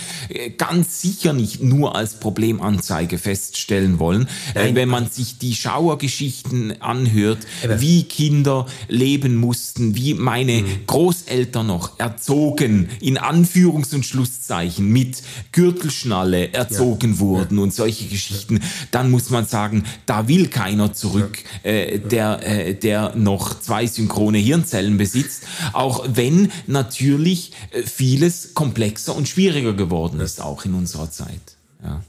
[0.59, 6.81] ganz sicher nicht nur als Problem Stromanzeige feststellen wollen, äh, wenn man sich die Schauergeschichten
[6.81, 7.39] anhört,
[7.79, 10.87] wie Kinder leben mussten, wie meine mhm.
[10.87, 17.19] Großeltern noch erzogen, in Anführungs- und Schlusszeichen, mit Gürtelschnalle erzogen ja.
[17.21, 17.63] wurden ja.
[17.63, 18.61] und solche Geschichten,
[18.91, 24.39] dann muss man sagen, da will keiner zurück, äh, der, äh, der noch zwei synchrone
[24.39, 31.11] Hirnzellen besitzt, auch wenn natürlich äh, vieles komplexer und schwieriger geworden ist, auch in unserer
[31.11, 31.57] Zeit.
[31.83, 32.03] Ja.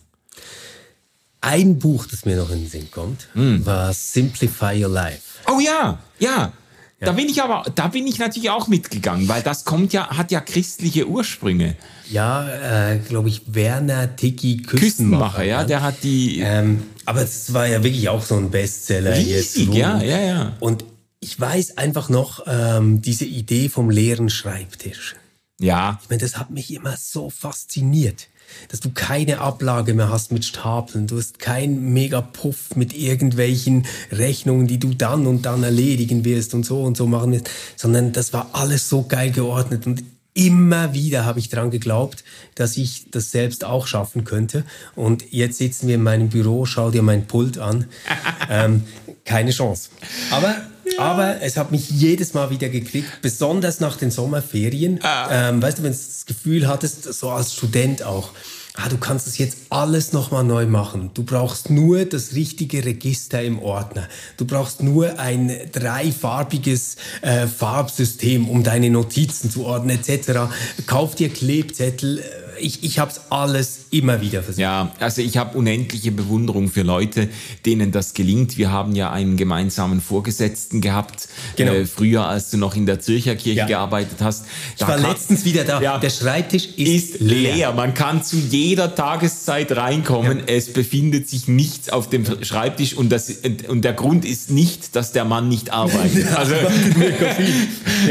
[1.44, 3.66] Ein Buch, das mir noch in den Sinn kommt, mm.
[3.66, 5.22] war Simplify Your Life.
[5.52, 6.54] Oh ja, ja.
[7.02, 7.08] Ja.
[7.08, 10.32] Da bin ich aber, da bin ich natürlich auch mitgegangen, weil das kommt ja, hat
[10.32, 11.76] ja christliche Ursprünge.
[12.10, 14.80] Ja, äh, glaube ich, Werner Tiki Küstenmacher.
[14.80, 16.40] Küstenmacher, ja, der hat die.
[16.40, 19.18] Ähm, aber es war ja wirklich auch so ein Bestseller.
[19.18, 20.54] Riesig, jetzt, ja, ja, ja.
[20.62, 20.86] Und
[21.20, 25.18] ich weiß einfach noch ähm, diese Idee vom leeren Schreibtisch.
[25.60, 26.00] Ja.
[26.02, 28.28] Ich meine, das hat mich immer so fasziniert
[28.70, 34.68] dass du keine Ablage mehr hast mit Stapeln, du hast keinen Megapuff mit irgendwelchen Rechnungen,
[34.68, 38.34] die du dann und dann erledigen wirst und so und so machen wirst, sondern das
[38.34, 42.24] war alles so geil geordnet und immer wieder habe ich dran geglaubt,
[42.56, 44.66] dass ich das selbst auch schaffen könnte.
[44.96, 47.86] Und jetzt sitzen wir in meinem Büro, schau dir mein Pult an.
[48.50, 48.84] ähm,
[49.26, 49.90] keine Chance.
[50.32, 50.56] Aber
[50.98, 55.00] aber es hat mich jedes Mal wieder gekriegt, besonders nach den Sommerferien.
[55.04, 55.50] Ah.
[55.50, 58.30] Ähm, weißt du, wenn du das Gefühl hattest, so als Student auch,
[58.76, 61.12] ah, du kannst das jetzt alles nochmal neu machen.
[61.14, 64.08] Du brauchst nur das richtige Register im Ordner.
[64.38, 70.54] Du brauchst nur ein dreifarbiges äh, Farbsystem, um deine Notizen zu ordnen etc.
[70.86, 72.24] Kauf dir Klebzettel.
[72.60, 74.62] Ich, ich habe es alles immer wieder versucht.
[74.62, 77.30] Ja, also ich habe unendliche Bewunderung für Leute,
[77.66, 78.58] denen das gelingt.
[78.58, 81.74] Wir haben ja einen gemeinsamen Vorgesetzten gehabt, genau.
[81.74, 83.66] äh, früher, als du noch in der Zürcher Kirche ja.
[83.66, 84.46] gearbeitet hast.
[84.78, 85.82] Da ich war letztens wieder da.
[85.82, 87.56] Ja, der Schreibtisch ist, ist leer.
[87.56, 87.74] leer.
[87.74, 90.40] Man kann zu jeder Tageszeit reinkommen.
[90.40, 90.46] Ja.
[90.48, 93.32] Es befindet sich nichts auf dem Schreibtisch und, das,
[93.68, 96.28] und der Grund ist nicht, dass der Mann nicht arbeitet.
[96.36, 96.56] also,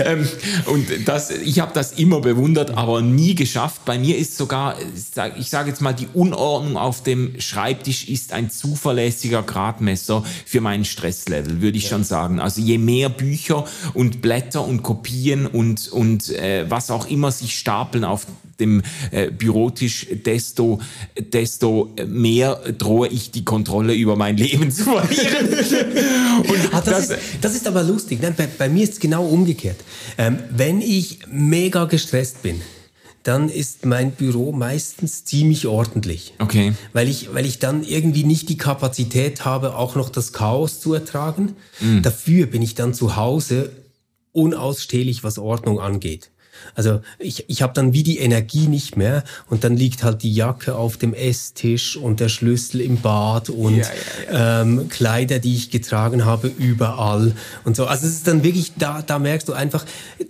[0.04, 0.28] ähm,
[0.66, 3.84] und das, ich habe das immer bewundert, aber nie geschafft.
[3.84, 4.76] Bei mir ist sogar,
[5.38, 10.84] ich sage jetzt mal, die Unordnung auf dem Schreibtisch ist ein zuverlässiger Gradmesser für meinen
[10.84, 11.90] Stresslevel, würde ich ja.
[11.90, 12.40] schon sagen.
[12.40, 13.64] Also je mehr Bücher
[13.94, 18.26] und Blätter und Kopien und, und äh, was auch immer sich stapeln auf
[18.60, 20.80] dem äh, Bürotisch, desto,
[21.18, 25.48] desto mehr drohe ich die Kontrolle über mein Leben zu verlieren.
[26.42, 28.20] Und Ach, das, das, ist, das ist aber lustig.
[28.22, 29.80] Nein, bei, bei mir ist es genau umgekehrt.
[30.16, 32.60] Ähm, wenn ich mega gestresst bin,
[33.22, 36.34] dann ist mein Büro meistens ziemlich ordentlich.
[36.38, 36.74] Okay.
[36.92, 40.94] Weil ich, weil ich dann irgendwie nicht die Kapazität habe, auch noch das Chaos zu
[40.94, 41.56] ertragen.
[41.80, 42.02] Mhm.
[42.02, 43.70] Dafür bin ich dann zu Hause
[44.32, 46.30] unausstehlich, was Ordnung angeht.
[46.74, 50.32] Also ich, ich habe dann wie die Energie nicht mehr und dann liegt halt die
[50.32, 53.84] Jacke auf dem Esstisch und der Schlüssel im Bad und ja,
[54.30, 54.62] ja, ja.
[54.62, 57.34] Ähm, Kleider, die ich getragen habe, überall
[57.64, 57.86] und so.
[57.86, 59.84] Also es ist dann wirklich, da, da merkst du einfach,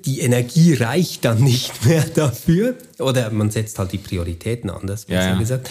[0.05, 5.37] die Energie reicht dann nicht mehr dafür oder man setzt halt die Prioritäten anders, besser
[5.37, 5.71] gesagt.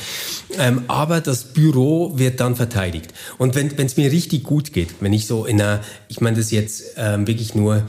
[0.58, 3.14] Ähm, aber das Büro wird dann verteidigt.
[3.38, 6.52] Und wenn es mir richtig gut geht, wenn ich so in einer, ich meine das
[6.52, 7.84] jetzt ähm, wirklich nur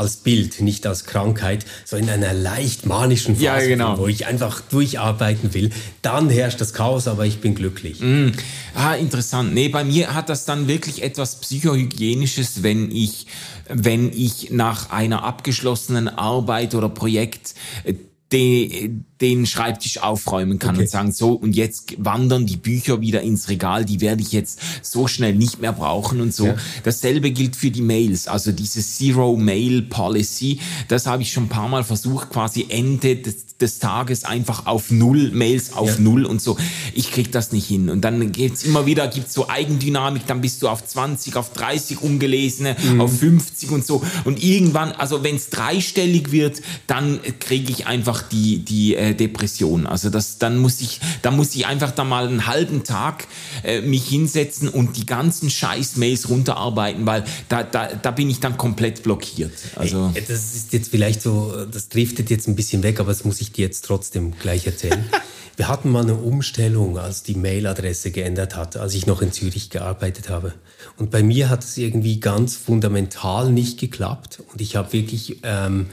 [0.00, 3.98] als Bild, nicht als Krankheit, so in einer leicht manischen Phase, ja, genau.
[3.98, 5.70] wo ich einfach durcharbeiten will.
[6.00, 8.00] Dann herrscht das Chaos, aber ich bin glücklich.
[8.00, 8.30] Mm.
[8.74, 9.52] Ah, interessant.
[9.52, 13.26] Nee, bei mir hat das dann wirklich etwas psychohygienisches, wenn ich,
[13.68, 18.88] wenn ich nach einer abgeschlossenen Arbeit oder Projekt äh,
[19.20, 20.82] den, Schreibtisch aufräumen kann okay.
[20.82, 24.60] und sagen, so, und jetzt wandern die Bücher wieder ins Regal, die werde ich jetzt
[24.82, 26.46] so schnell nicht mehr brauchen und so.
[26.46, 26.56] Ja.
[26.84, 31.48] Dasselbe gilt für die Mails, also diese Zero Mail Policy, das habe ich schon ein
[31.48, 36.00] paar Mal versucht, quasi Ende des, des Tages einfach auf Null, Mails auf ja.
[36.00, 36.56] Null und so.
[36.94, 37.90] Ich krieg das nicht hin.
[37.90, 42.00] Und dann geht's immer wieder, gibt's so Eigendynamik, dann bist du auf 20, auf 30
[42.00, 43.00] ungelesene, mhm.
[43.00, 44.02] auf 50 und so.
[44.24, 49.86] Und irgendwann, also wenn es dreistellig wird, dann kriege ich einfach die, die äh, Depression.
[49.86, 53.26] Also das, dann muss ich, da muss ich einfach da mal einen halben Tag
[53.64, 58.56] äh, mich hinsetzen und die ganzen Scheiß-Mails runterarbeiten, weil da, da, da bin ich dann
[58.56, 59.52] komplett blockiert.
[59.76, 63.24] Also hey, das ist jetzt vielleicht so, das driftet jetzt ein bisschen weg, aber das
[63.24, 65.04] muss ich dir jetzt trotzdem gleich erzählen.
[65.60, 69.68] Wir hatten mal eine Umstellung, als die Mailadresse geändert hat, als ich noch in Zürich
[69.68, 70.54] gearbeitet habe.
[70.96, 74.42] Und bei mir hat es irgendwie ganz fundamental nicht geklappt.
[74.50, 75.88] Und ich habe wirklich ähm,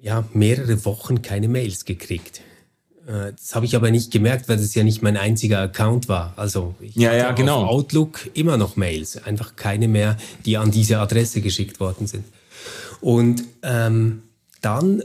[0.00, 2.40] ja, mehrere Wochen keine Mails gekriegt.
[3.06, 6.34] Äh, das habe ich aber nicht gemerkt, weil das ja nicht mein einziger Account war.
[6.36, 7.64] Also ich ja, ja, genau.
[7.64, 12.24] auf Outlook immer noch Mails, einfach keine mehr, die an diese Adresse geschickt worden sind.
[13.00, 14.22] Und ähm,
[14.60, 15.02] dann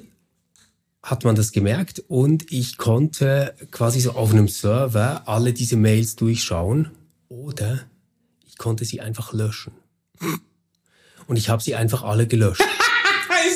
[1.02, 6.16] hat man das gemerkt und ich konnte quasi so auf einem Server alle diese Mails
[6.16, 6.92] durchschauen
[7.28, 7.82] oder
[8.48, 9.74] ich konnte sie einfach löschen.
[11.28, 12.64] Und ich habe sie einfach alle gelöscht.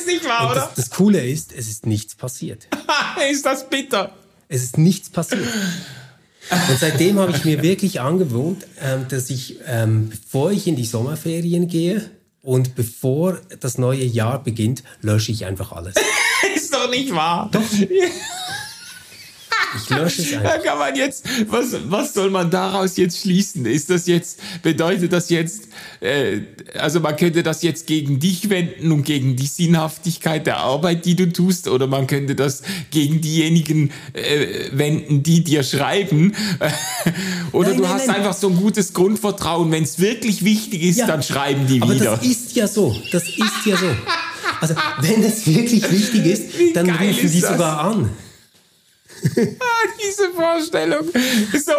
[0.07, 0.61] Nicht wahr, Und oder?
[0.61, 2.67] das, das Coole ist, es ist nichts passiert.
[3.31, 4.13] ist das bitter?
[4.49, 5.47] Es ist nichts passiert.
[6.69, 10.85] Und seitdem habe ich mir wirklich angewohnt, ähm, dass ich, ähm, bevor ich in die
[10.85, 12.09] Sommerferien gehe
[12.41, 15.95] und bevor das neue Jahr beginnt, lösche ich einfach alles.
[16.55, 17.49] Ist doch nicht wahr.
[17.51, 17.61] Doch.
[19.76, 20.63] Ich lösche es Da einfach.
[20.63, 23.65] kann man jetzt, was, was soll man daraus jetzt schließen?
[23.65, 25.68] Ist das jetzt, bedeutet das jetzt,
[25.99, 26.39] äh,
[26.78, 31.15] also man könnte das jetzt gegen dich wenden und gegen die Sinnhaftigkeit der Arbeit, die
[31.15, 36.34] du tust, oder man könnte das gegen diejenigen äh, wenden, die dir schreiben.
[37.51, 38.15] oder Nein, du nein, hast nein.
[38.18, 42.18] einfach so ein gutes Grundvertrauen, wenn es wirklich wichtig ist, dann schreiben die aber wieder.
[42.18, 42.95] das ist ja so.
[43.11, 43.88] Das ist ja so.
[44.61, 46.43] Also, wenn es wirklich wichtig ist,
[46.74, 48.09] dann rufen die sogar an.
[49.36, 51.05] Diese Vorstellung.
[51.53, 51.74] So,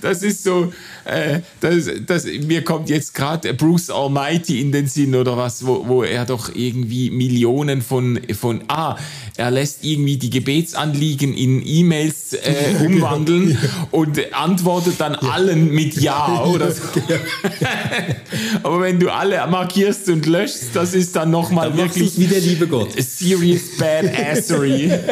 [0.00, 0.72] das ist so,
[1.04, 5.86] äh, das, das, mir kommt jetzt gerade Bruce Almighty in den Sinn oder was, wo,
[5.86, 8.96] wo er doch irgendwie Millionen von, von, ah,
[9.36, 13.56] er lässt irgendwie die Gebetsanliegen in E-Mails äh, umwandeln
[13.90, 16.82] und antwortet dann allen mit Ja oder so.
[18.62, 22.40] Aber wenn du alle markierst und löschst, das ist dann nochmal wirklich es wie der
[22.40, 22.90] liebe Gott.
[23.00, 24.92] serious badassery.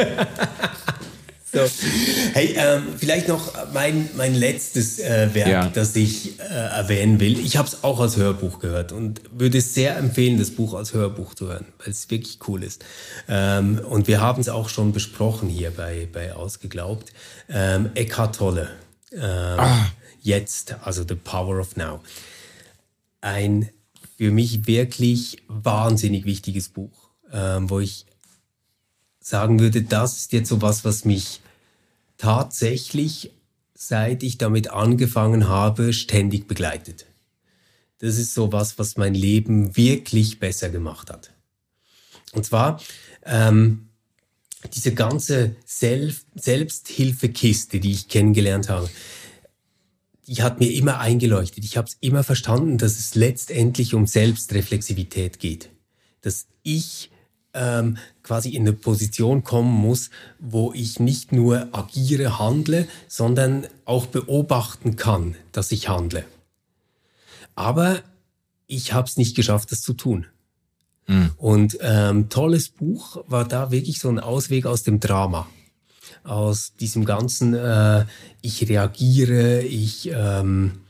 [1.52, 1.60] So.
[2.32, 5.68] Hey, ähm, vielleicht noch mein, mein letztes äh, Werk, Ja.
[5.68, 7.38] das ich äh, erwähnen will.
[7.40, 10.92] Ich habe es auch als Hörbuch gehört und würde es sehr empfehlen, das Buch als
[10.92, 12.84] Hörbuch zu hören, weil es wirklich cool ist.
[13.28, 17.12] Ähm, und wir haben es auch schon besprochen hier bei, bei Ausgeglaubt.
[17.48, 18.68] Ähm, Eckhart Tolle.
[19.12, 19.58] Ähm,
[20.22, 22.00] Jetzt, also The Power of Now.
[23.22, 23.70] Ein
[24.18, 28.04] für mich wirklich wahnsinnig wichtiges Buch, ähm, wo ich
[29.18, 31.39] sagen würde, das ist jetzt so was, was mich
[32.20, 33.32] tatsächlich,
[33.74, 37.06] seit ich damit angefangen habe, ständig begleitet.
[37.98, 41.32] Das ist so was, was mein Leben wirklich besser gemacht hat.
[42.32, 42.80] Und zwar
[43.24, 43.88] ähm,
[44.74, 48.90] diese ganze Self Selbsthilfekiste, die ich kennengelernt habe,
[50.26, 51.64] die hat mir immer eingeleuchtet.
[51.64, 55.70] Ich habe es immer verstanden, dass es letztendlich um Selbstreflexivität geht.
[56.20, 57.10] Dass ich
[57.54, 57.96] ähm,
[58.30, 60.08] quasi in eine Position kommen muss,
[60.38, 66.24] wo ich nicht nur agiere, handle, sondern auch beobachten kann, dass ich handle.
[67.56, 67.98] Aber
[68.68, 70.26] ich habe es nicht geschafft, das zu tun.
[71.38, 75.48] Und ähm, tolles Buch war da wirklich so ein Ausweg aus dem Drama.
[76.22, 78.06] Aus diesem ganzen, äh,
[78.42, 80.82] ich reagiere, ich, ähm,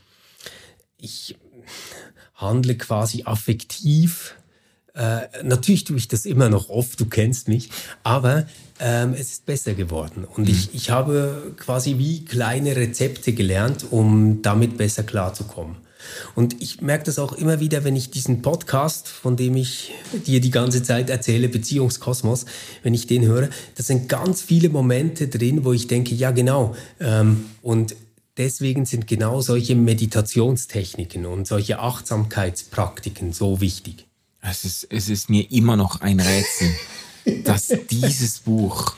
[0.95, 1.39] ich
[2.35, 4.35] handle quasi affektiv.
[4.93, 7.69] Äh, natürlich tue ich das immer noch oft, du kennst mich,
[8.03, 8.45] aber
[8.79, 10.25] ähm, es ist besser geworden.
[10.25, 15.77] Und ich, ich habe quasi wie kleine Rezepte gelernt, um damit besser klarzukommen.
[16.35, 19.91] Und ich merke das auch immer wieder, wenn ich diesen Podcast, von dem ich
[20.25, 22.45] dir die ganze Zeit erzähle, Beziehungskosmos,
[22.83, 26.75] wenn ich den höre, da sind ganz viele Momente drin, wo ich denke, ja genau.
[26.99, 27.95] Ähm, und
[28.37, 34.07] deswegen sind genau solche Meditationstechniken und solche Achtsamkeitspraktiken so wichtig.
[34.41, 36.75] Es ist, es ist mir immer noch ein Rätsel,
[37.43, 38.95] dass dieses Buch,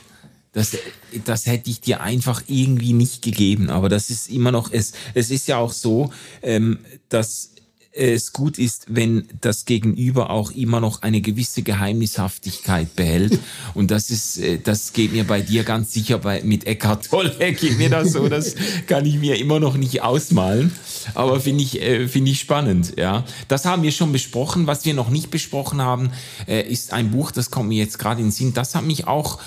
[0.53, 0.77] das,
[1.25, 3.69] das hätte ich dir einfach irgendwie nicht gegeben.
[3.69, 6.79] Aber das ist immer noch, es, es ist ja auch so, ähm,
[7.09, 7.52] dass
[7.93, 13.39] es gut ist, wenn das Gegenüber auch immer noch eine gewisse Geheimnishaftigkeit behält.
[13.75, 17.29] Und das ist, äh, das geht mir bei dir ganz sicher bei, mit Eckhart Tolle
[17.53, 18.27] geht mir das so.
[18.27, 18.55] Das
[18.87, 20.71] kann ich mir immer noch nicht ausmalen.
[21.13, 23.25] Aber finde ich, äh, finde ich spannend, ja.
[23.47, 24.65] Das haben wir schon besprochen.
[24.65, 26.11] Was wir noch nicht besprochen haben,
[26.47, 28.53] äh, ist ein Buch, das kommt mir jetzt gerade in den Sinn.
[28.53, 29.39] Das hat mich auch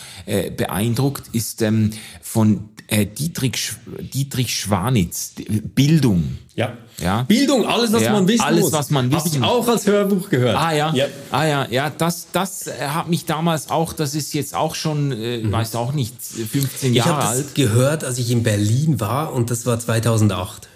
[0.56, 1.90] beeindruckt, ist ähm,
[2.20, 3.76] von äh, Dietrich, Sch
[4.14, 5.32] Dietrich Schwanitz,
[5.74, 6.38] Bildung.
[6.54, 6.72] Ja.
[7.02, 7.22] Ja.
[7.24, 8.72] Bildung, alles, was Ja, man wissen alles, muss.
[8.72, 10.56] was man Habe wissen ich auch als Hörbuch gehört.
[10.56, 11.06] Ah ja, Ja.
[11.30, 15.12] ah ja, ja, das, das äh, hat mich damals auch, das ist jetzt auch schon,
[15.12, 17.54] äh, weiß auch nicht, 15 Ich Jahre habe das alt.
[17.54, 20.68] gehört, als ich in Berlin war und das war 2008.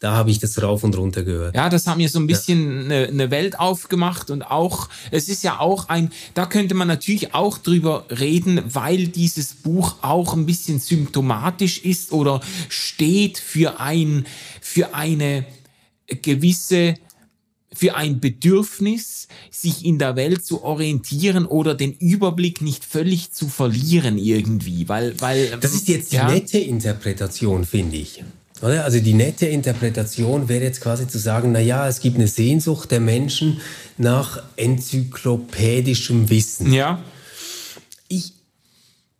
[0.00, 1.56] Da habe ich das rauf und runter gehört.
[1.56, 5.42] Ja, das hat mir so ein bisschen eine, eine Welt aufgemacht und auch, es ist
[5.42, 10.46] ja auch ein, da könnte man natürlich auch drüber reden, weil dieses Buch auch ein
[10.46, 14.24] bisschen symptomatisch ist oder steht für ein,
[14.60, 15.44] für eine
[16.22, 16.94] gewisse,
[17.72, 23.48] für ein Bedürfnis, sich in der Welt zu orientieren oder den Überblick nicht völlig zu
[23.48, 25.58] verlieren irgendwie, weil, weil.
[25.60, 28.22] Das ist jetzt die ja, nette Interpretation, finde ich.
[28.62, 28.84] Oder?
[28.84, 32.90] Also die nette Interpretation wäre jetzt quasi zu sagen, na ja, es gibt eine Sehnsucht
[32.90, 33.60] der Menschen
[33.96, 36.72] nach enzyklopädischem Wissen.
[36.72, 37.02] Ja,
[38.08, 38.32] Ich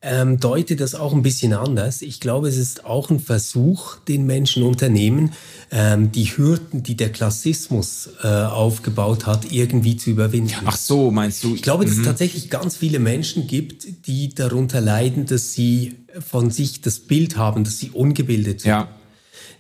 [0.00, 2.02] ähm, deute das auch ein bisschen anders.
[2.02, 5.32] Ich glaube, es ist auch ein Versuch, den Menschen unternehmen,
[5.72, 10.54] ähm, die Hürden, die der Klassismus äh, aufgebaut hat, irgendwie zu überwinden.
[10.64, 11.54] Ach so, meinst du?
[11.54, 12.04] Ich glaube, dass es mhm.
[12.04, 17.64] tatsächlich ganz viele Menschen gibt, die darunter leiden, dass sie von sich das Bild haben,
[17.64, 18.70] dass sie ungebildet sind.
[18.70, 18.88] Ja.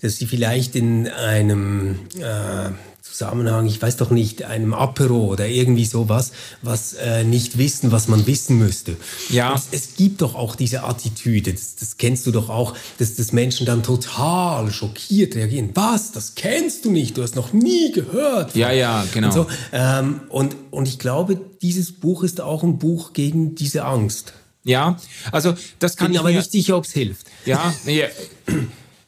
[0.00, 2.70] Dass sie vielleicht in einem äh,
[3.18, 6.32] Zusammenhang, ich weiß doch nicht, einem Apero oder irgendwie sowas,
[6.62, 8.96] was äh, nicht wissen, was man wissen müsste.
[9.30, 9.54] Ja.
[9.54, 13.32] Es, es, gibt doch auch diese Attitüde, das, das kennst du doch auch, dass das
[13.32, 15.70] Menschen dann total schockiert reagieren.
[15.74, 16.12] Was?
[16.12, 18.54] Das kennst du nicht, du hast noch nie gehört.
[18.54, 19.28] Ja, ja, genau.
[19.28, 19.46] Und, so.
[19.72, 24.34] ähm, und, und ich glaube, dieses Buch ist auch ein Buch gegen diese Angst.
[24.64, 24.96] Ja,
[25.32, 27.26] also das kann Bin ich aber nicht sicher, ob es hilft.
[27.46, 28.06] Ja, ja.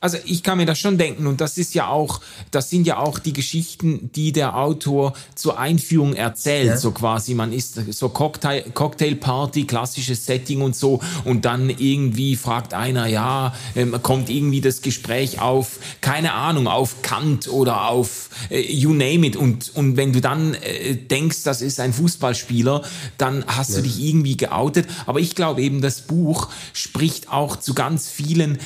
[0.03, 2.97] Also ich kann mir das schon denken und das ist ja auch, das sind ja
[2.97, 6.69] auch die Geschichten, die der Autor zur Einführung erzählt.
[6.69, 6.77] Ja.
[6.79, 12.73] So quasi, man ist so Cocktail, Cocktailparty, klassisches Setting und so und dann irgendwie fragt
[12.73, 18.59] einer, ja, ähm, kommt irgendwie das Gespräch auf, keine Ahnung, auf Kant oder auf äh,
[18.59, 22.85] you name it und, und wenn du dann äh, denkst, das ist ein Fußballspieler,
[23.19, 23.77] dann hast ja.
[23.77, 24.87] du dich irgendwie geoutet.
[25.05, 28.59] Aber ich glaube eben, das Buch spricht auch zu ganz vielen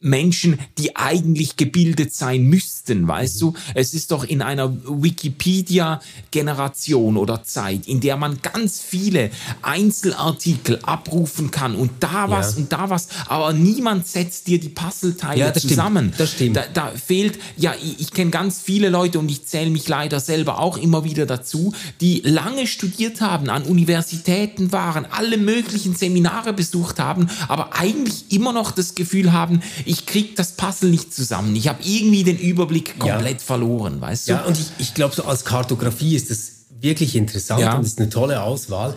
[0.00, 3.54] Menschen, die eigentlich gebildet sein müssten, weißt du?
[3.74, 11.50] Es ist doch in einer Wikipedia-Generation oder Zeit, in der man ganz viele Einzelartikel abrufen
[11.50, 12.58] kann und da was ja.
[12.58, 16.12] und da was, aber niemand setzt dir die Puzzleteile ja, zusammen.
[16.14, 16.20] Stimmt.
[16.20, 16.56] Das stimmt.
[16.56, 20.20] Da, da fehlt, ja, ich, ich kenne ganz viele Leute und ich zähle mich leider
[20.20, 26.52] selber auch immer wieder dazu, die lange studiert haben, an Universitäten waren, alle möglichen Seminare
[26.52, 31.56] besucht haben, aber eigentlich immer noch das Gefühl haben, ich krieg das Puzzle nicht zusammen.
[31.56, 33.44] Ich habe irgendwie den Überblick komplett ja.
[33.44, 34.32] verloren, weißt du?
[34.32, 37.74] Ja, und ich, ich glaube, so als Kartografie ist das wirklich interessant ja.
[37.76, 38.94] und ist eine tolle Auswahl.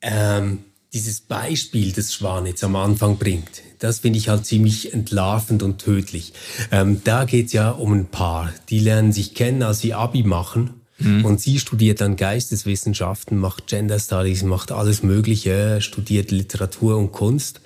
[0.00, 0.60] Ähm,
[0.92, 6.32] dieses Beispiel, das Schwanitz am Anfang bringt, das finde ich halt ziemlich entlarvend und tödlich.
[6.70, 10.77] Ähm, da geht's ja um ein Paar, die lernen sich kennen, als sie Abi machen.
[10.98, 11.24] Mhm.
[11.24, 17.60] Und sie studiert dann Geisteswissenschaften, macht Gender Studies, macht alles Mögliche, studiert Literatur und Kunst.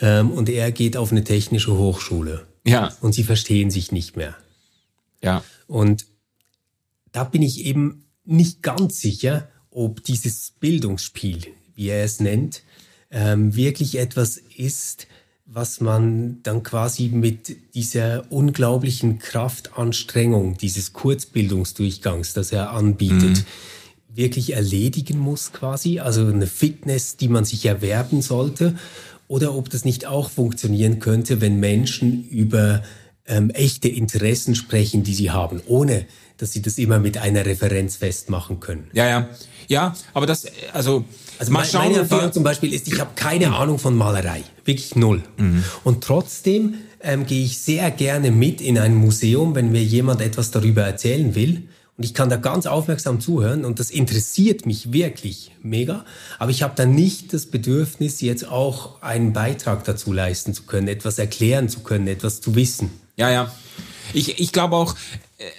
[0.00, 2.46] Ähm, und er geht auf eine technische Hochschule.
[2.64, 2.92] Ja.
[3.00, 4.36] Und sie verstehen sich nicht mehr.
[5.22, 5.42] Ja.
[5.66, 6.06] Und
[7.12, 12.62] da bin ich eben nicht ganz sicher, ob dieses Bildungsspiel, wie er es nennt,
[13.10, 15.06] ähm, wirklich etwas ist,
[15.46, 24.16] was man dann quasi mit dieser unglaublichen Kraftanstrengung dieses Kurzbildungsdurchgangs, das er anbietet, mhm.
[24.16, 26.00] wirklich erledigen muss quasi.
[26.00, 28.74] Also eine Fitness, die man sich erwerben sollte
[29.28, 32.82] oder ob das nicht auch funktionieren könnte, wenn Menschen über
[33.26, 36.06] ähm, echte Interessen sprechen, die sie haben, ohne
[36.38, 38.90] dass sie das immer mit einer Referenz festmachen können.
[38.92, 39.28] Ja, ja.
[39.68, 41.04] Ja, aber das, also.
[41.38, 44.42] Also mal schauen, meine Erfahrung zum Beispiel ist, ich habe keine Ahnung von Malerei.
[44.64, 45.22] Wirklich null.
[45.36, 45.64] Mhm.
[45.84, 50.50] Und trotzdem ähm, gehe ich sehr gerne mit in ein Museum, wenn mir jemand etwas
[50.50, 51.68] darüber erzählen will.
[51.96, 56.04] Und ich kann da ganz aufmerksam zuhören und das interessiert mich wirklich mega.
[56.38, 60.88] Aber ich habe dann nicht das Bedürfnis, jetzt auch einen Beitrag dazu leisten zu können,
[60.88, 62.90] etwas erklären zu können, etwas zu wissen.
[63.16, 63.50] Ja, ja.
[64.12, 64.94] Ich, ich glaube auch,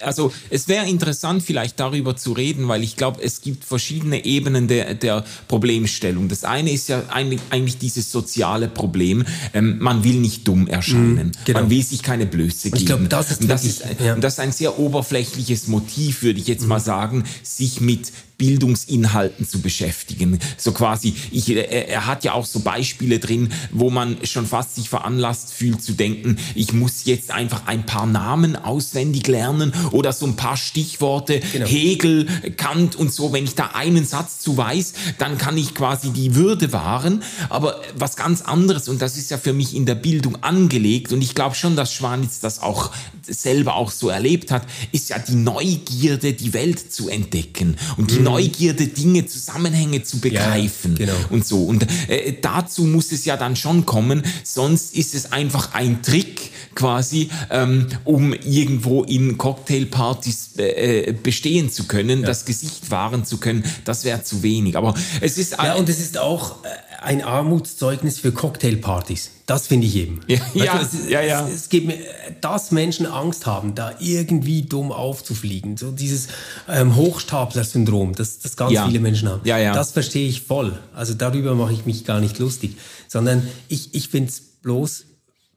[0.00, 4.66] also es wäre interessant vielleicht darüber zu reden, weil ich glaube, es gibt verschiedene Ebenen
[4.66, 6.28] der, der Problemstellung.
[6.28, 9.24] Das eine ist ja eigentlich, eigentlich dieses soziale Problem.
[9.54, 11.28] Ähm, man will nicht dumm erscheinen.
[11.28, 11.60] Mm, genau.
[11.60, 12.76] Man will sich keine Blöße geben.
[12.76, 14.16] Ich glaube, das ist, das, ist, ja.
[14.16, 16.68] das ist ein sehr oberflächliches Motiv, würde ich jetzt mm.
[16.68, 20.38] mal sagen, sich mit Bildungsinhalten zu beschäftigen.
[20.56, 24.76] So quasi, ich, er, er hat ja auch so Beispiele drin, wo man schon fast
[24.76, 30.12] sich veranlasst fühlt zu denken, ich muss jetzt einfach ein paar Namen auswendig lernen oder
[30.12, 31.66] so ein paar Stichworte, genau.
[31.66, 33.32] Hegel, Kant und so.
[33.32, 37.22] Wenn ich da einen Satz zu weiß, dann kann ich quasi die Würde wahren.
[37.48, 41.22] Aber was ganz anderes, und das ist ja für mich in der Bildung angelegt, und
[41.22, 42.90] ich glaube schon, dass Schwanitz das auch
[43.26, 47.76] selber auch so erlebt hat, ist ja die Neugierde, die Welt zu entdecken.
[47.96, 48.24] Und die mhm.
[48.24, 51.18] Neugierde, Dinge, Zusammenhänge zu begreifen ja, genau.
[51.30, 51.64] und so.
[51.64, 56.50] Und äh, dazu muss es ja dann schon kommen, sonst ist es einfach ein Trick
[56.78, 62.26] quasi, ähm, um irgendwo in Cocktailpartys äh, bestehen zu können, ja.
[62.26, 63.64] das Gesicht wahren zu können.
[63.84, 64.76] Das wäre zu wenig.
[64.76, 66.68] Aber es ist ja und es ist auch äh,
[67.02, 69.30] ein Armutszeugnis für Cocktailpartys.
[69.46, 70.20] Das finde ich eben.
[70.28, 71.48] Ja, ja, du, es, ja, ja.
[71.48, 71.98] Es, es, geht mir,
[72.40, 75.76] dass Menschen Angst haben, da irgendwie dumm aufzufliegen.
[75.76, 76.28] So dieses
[76.68, 78.86] ähm, Hochstapler-Syndrom, das, das ganz ja.
[78.86, 79.40] viele Menschen haben.
[79.44, 79.72] Ja, ja.
[79.72, 80.78] Das verstehe ich voll.
[80.94, 82.76] Also darüber mache ich mich gar nicht lustig.
[83.08, 85.04] Sondern ich, ich finde es bloß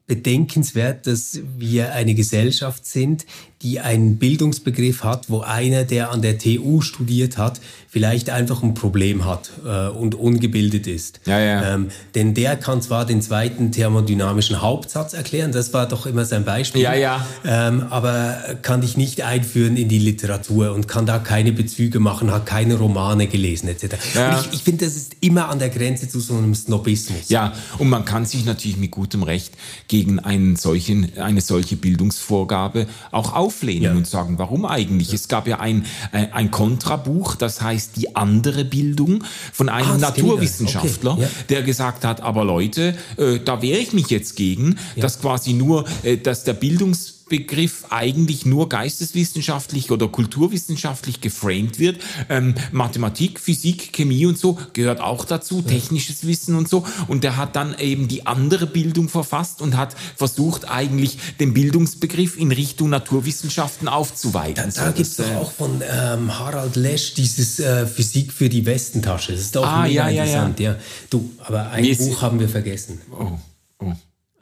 [0.06, 3.24] bedenkenswert, dass wir eine Gesellschaft sind,
[3.62, 8.74] die einen Bildungsbegriff hat, wo einer, der an der TU studiert hat, vielleicht einfach ein
[8.74, 11.20] Problem hat äh, und ungebildet ist.
[11.26, 11.74] Ja, ja.
[11.74, 16.44] Ähm, denn der kann zwar den zweiten thermodynamischen Hauptsatz erklären, das war doch immer sein
[16.44, 17.26] Beispiel, ja, ja.
[17.44, 22.32] Ähm, aber kann dich nicht einführen in die Literatur und kann da keine Bezüge machen,
[22.32, 23.96] hat keine Romane gelesen etc.
[24.14, 24.30] Ja.
[24.30, 27.28] Und ich, ich finde, das ist immer an der Grenze zu so einem Snobismus.
[27.28, 29.52] Ja, und man kann sich natürlich mit gutem Recht
[29.88, 33.92] gegen einen solchen, eine solche Bildungsvorgabe auch auflehnen ja.
[33.92, 35.08] und sagen, warum eigentlich?
[35.08, 35.14] Ja.
[35.14, 39.98] Es gab ja ein, äh, ein Kontrabuch, das heißt, die andere Bildung von einem ah,
[39.98, 41.22] Naturwissenschaftler, okay.
[41.22, 41.28] ja.
[41.50, 45.84] der gesagt hat, aber Leute, äh, da wehre ich mich jetzt gegen, dass quasi nur,
[46.02, 51.98] äh, dass der Bildungs Begriff eigentlich nur geisteswissenschaftlich oder kulturwissenschaftlich geframed wird.
[52.28, 56.86] Ähm, Mathematik, Physik, Chemie und so gehört auch dazu, technisches Wissen und so.
[57.08, 62.36] Und der hat dann eben die andere Bildung verfasst und hat versucht, eigentlich den Bildungsbegriff
[62.36, 64.70] in Richtung Naturwissenschaften aufzuweiten.
[64.74, 68.50] Da, da gibt es doch äh, auch von ähm, Harald Lesch dieses äh, Physik für
[68.50, 69.32] die Westentasche.
[69.32, 70.60] Das ist doch ah, mega ja, interessant.
[70.60, 70.78] Ja, ja.
[71.08, 73.00] Du, aber ein Buch haben wir vergessen.
[73.10, 73.38] Oh,
[73.78, 73.92] oh.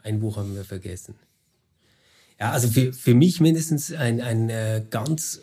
[0.02, 1.14] Ein Buch haben wir vergessen.
[2.40, 5.40] Ja, also für, für mich mindestens ein, ein äh, ganz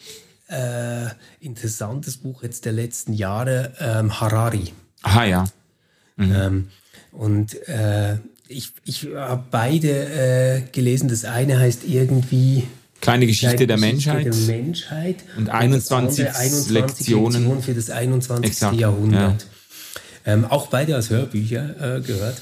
[0.48, 1.06] äh,
[1.40, 4.74] interessantes Buch jetzt der letzten Jahre, ähm, Harari.
[5.04, 5.44] Aha, ja.
[6.16, 6.36] Mhm.
[6.36, 6.68] Ähm,
[7.12, 8.18] und äh,
[8.48, 11.10] ich, ich habe beide äh, gelesen.
[11.10, 12.64] Das eine heißt irgendwie
[13.00, 14.26] Kleine Geschichte, Kleine der, Geschichte Menschheit.
[14.26, 15.16] der Menschheit.
[15.38, 17.32] Und 21, 21 Lektionen.
[17.34, 17.62] Lektionen.
[17.62, 18.46] für das 21.
[18.52, 19.46] Exakt, Jahrhundert.
[20.26, 20.34] Ja.
[20.34, 22.42] Ähm, auch beide als Hörbücher äh, gehört.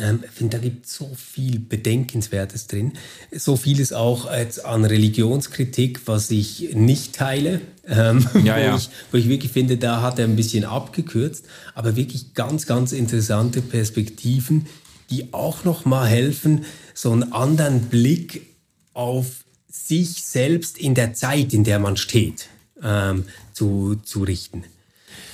[0.00, 2.92] Ähm, ich finde, da gibt es so viel Bedenkenswertes drin.
[3.32, 7.60] So vieles auch als an Religionskritik, was ich nicht teile.
[7.86, 8.72] Ähm, ja, ja.
[8.72, 11.46] Wo, ich, wo ich wirklich finde, da hat er ein bisschen abgekürzt.
[11.74, 14.66] Aber wirklich ganz, ganz interessante Perspektiven,
[15.10, 18.46] die auch noch mal helfen, so einen anderen Blick
[18.92, 22.48] auf sich selbst in der Zeit, in der man steht,
[22.82, 24.64] ähm, zu, zu richten.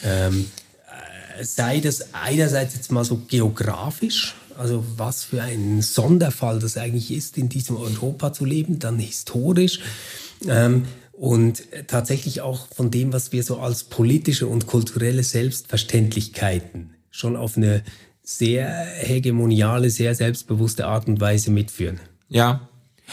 [0.05, 0.51] Ähm,
[1.39, 7.11] äh, sei das einerseits jetzt mal so geografisch, also was für ein Sonderfall das eigentlich
[7.11, 9.81] ist, in diesem Europa zu leben, dann historisch.
[10.49, 17.37] Ähm, und tatsächlich auch von dem, was wir so als politische und kulturelle Selbstverständlichkeiten schon
[17.37, 17.85] auf eine
[18.23, 22.01] sehr hegemoniale, sehr selbstbewusste Art und Weise mitführen.
[22.29, 22.69] Ja,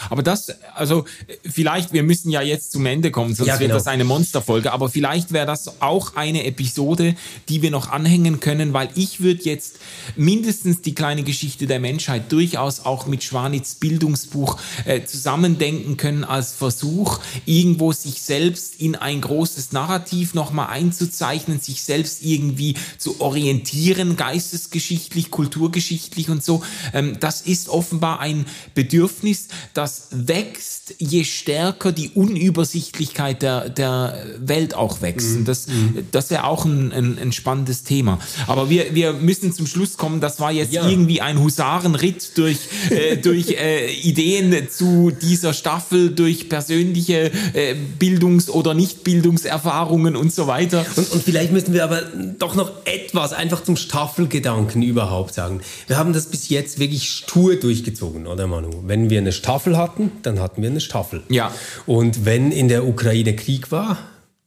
[0.08, 1.04] aber das, also
[1.48, 3.68] vielleicht, wir müssen ja jetzt zum Ende kommen, sonst ja, genau.
[3.68, 7.14] wird das eine Monsterfolge, aber vielleicht wäre das auch eine Episode,
[7.48, 9.76] die wir noch anhängen können, weil ich würde jetzt
[10.16, 16.52] mindestens die kleine Geschichte der Menschheit durchaus auch mit Schwanitz Bildungsbuch äh, zusammendenken können als
[16.52, 24.16] Versuch, irgendwo sich selbst in ein großes Narrativ nochmal einzuzeichnen, sich selbst irgendwie zu orientieren,
[24.16, 26.62] geistesgeschichtlich, kulturgeschichtlich und so.
[26.92, 34.24] Ähm, das ist offenbar ein Bedürfnis, das das wächst, je stärker die Unübersichtlichkeit der, der
[34.38, 35.38] Welt auch wächst.
[35.38, 35.44] Mhm.
[35.44, 36.06] Das, mhm.
[36.12, 38.18] das wäre auch ein, ein, ein, spannendes Thema.
[38.46, 40.20] Aber wir, wir müssen zum Schluss kommen.
[40.20, 40.88] Das war jetzt ja.
[40.88, 42.58] irgendwie ein Husarenritt durch,
[42.90, 50.46] äh, durch äh, Ideen zu dieser Staffel, durch persönliche äh, Bildungs- oder Nichtbildungserfahrungen und so
[50.46, 50.86] weiter.
[50.96, 52.02] Und, und vielleicht müssen wir aber
[52.38, 55.60] doch noch etwas einfach zum Staffelgedanken überhaupt sagen.
[55.88, 58.70] Wir haben das bis jetzt wirklich stur durchgezogen, oder Manu?
[58.84, 61.22] Wenn wir eine Staffel hatten, dann hatten wir eine Staffel.
[61.28, 61.52] Ja.
[61.86, 63.98] Und wenn in der Ukraine Krieg war,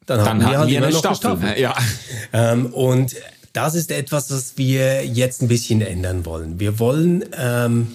[0.05, 1.31] dann, dann hatten wir, halt wir immer eine, noch Staffel.
[1.31, 1.61] eine Staffel.
[1.61, 1.75] Ja.
[2.31, 3.15] Ähm, und
[3.53, 6.59] das ist etwas, was wir jetzt ein bisschen ändern wollen.
[6.59, 7.87] Wir wollen ähm,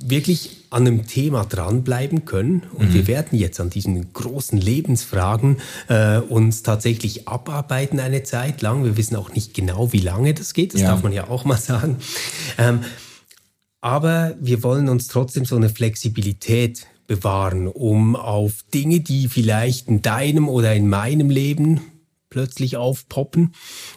[0.00, 2.94] wirklich an einem Thema dranbleiben können und mhm.
[2.94, 5.58] wir werden jetzt an diesen großen Lebensfragen
[5.88, 8.84] äh, uns tatsächlich abarbeiten eine Zeit lang.
[8.84, 10.88] Wir wissen auch nicht genau, wie lange das geht, das ja.
[10.88, 11.96] darf man ja auch mal sagen.
[12.58, 12.80] Ähm,
[13.80, 20.02] aber wir wollen uns trotzdem so eine Flexibilität bewahren, um auf Dinge, die vielleicht in
[20.02, 21.80] deinem oder in meinem Leben
[22.30, 23.54] plötzlich aufpoppen,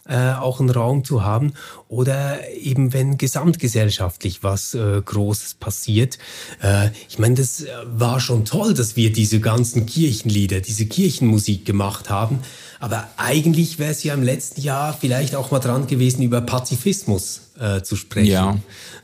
[0.08, 1.54] äh, auch einen Raum zu haben.
[1.88, 6.18] Oder eben, wenn gesamtgesellschaftlich was äh, Großes passiert.
[6.62, 12.10] Äh, ich meine, das war schon toll, dass wir diese ganzen Kirchenlieder, diese Kirchenmusik gemacht
[12.10, 12.40] haben.
[12.80, 17.52] Aber eigentlich wäre es ja im letzten Jahr vielleicht auch mal dran gewesen, über Pazifismus
[17.60, 18.32] äh, zu sprechen.
[18.32, 18.58] Ja.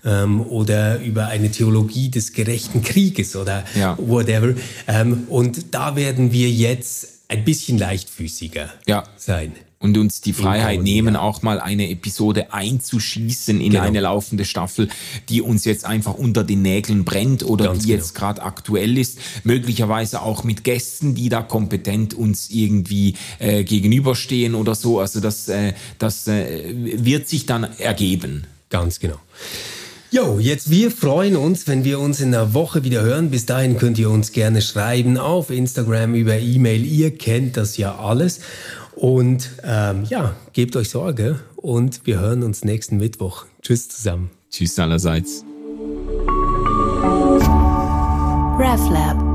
[0.03, 3.95] Ähm, oder über eine Theologie des gerechten Krieges oder ja.
[3.99, 4.55] whatever.
[4.87, 9.03] Ähm, und da werden wir jetzt ein bisschen leichtfüßiger ja.
[9.17, 13.83] sein und uns die Freiheit nehmen, auch mal eine Episode einzuschießen in genau.
[13.83, 14.89] eine laufende Staffel,
[15.29, 17.99] die uns jetzt einfach unter den Nägeln brennt oder Ganz die genau.
[17.99, 19.19] jetzt gerade aktuell ist.
[19.43, 24.99] Möglicherweise auch mit Gästen, die da kompetent uns irgendwie äh, gegenüberstehen oder so.
[24.99, 28.45] Also das, äh, das äh, wird sich dann ergeben.
[28.69, 29.19] Ganz genau.
[30.09, 33.29] Jo, jetzt wir freuen uns, wenn wir uns in der Woche wieder hören.
[33.29, 36.85] Bis dahin könnt ihr uns gerne schreiben auf Instagram über E-Mail.
[36.85, 38.39] Ihr kennt das ja alles.
[38.95, 43.45] Und ähm, ja, gebt euch Sorge und wir hören uns nächsten Mittwoch.
[43.61, 44.29] Tschüss zusammen.
[44.49, 45.43] Tschüss allerseits.
[48.57, 49.26] RefLab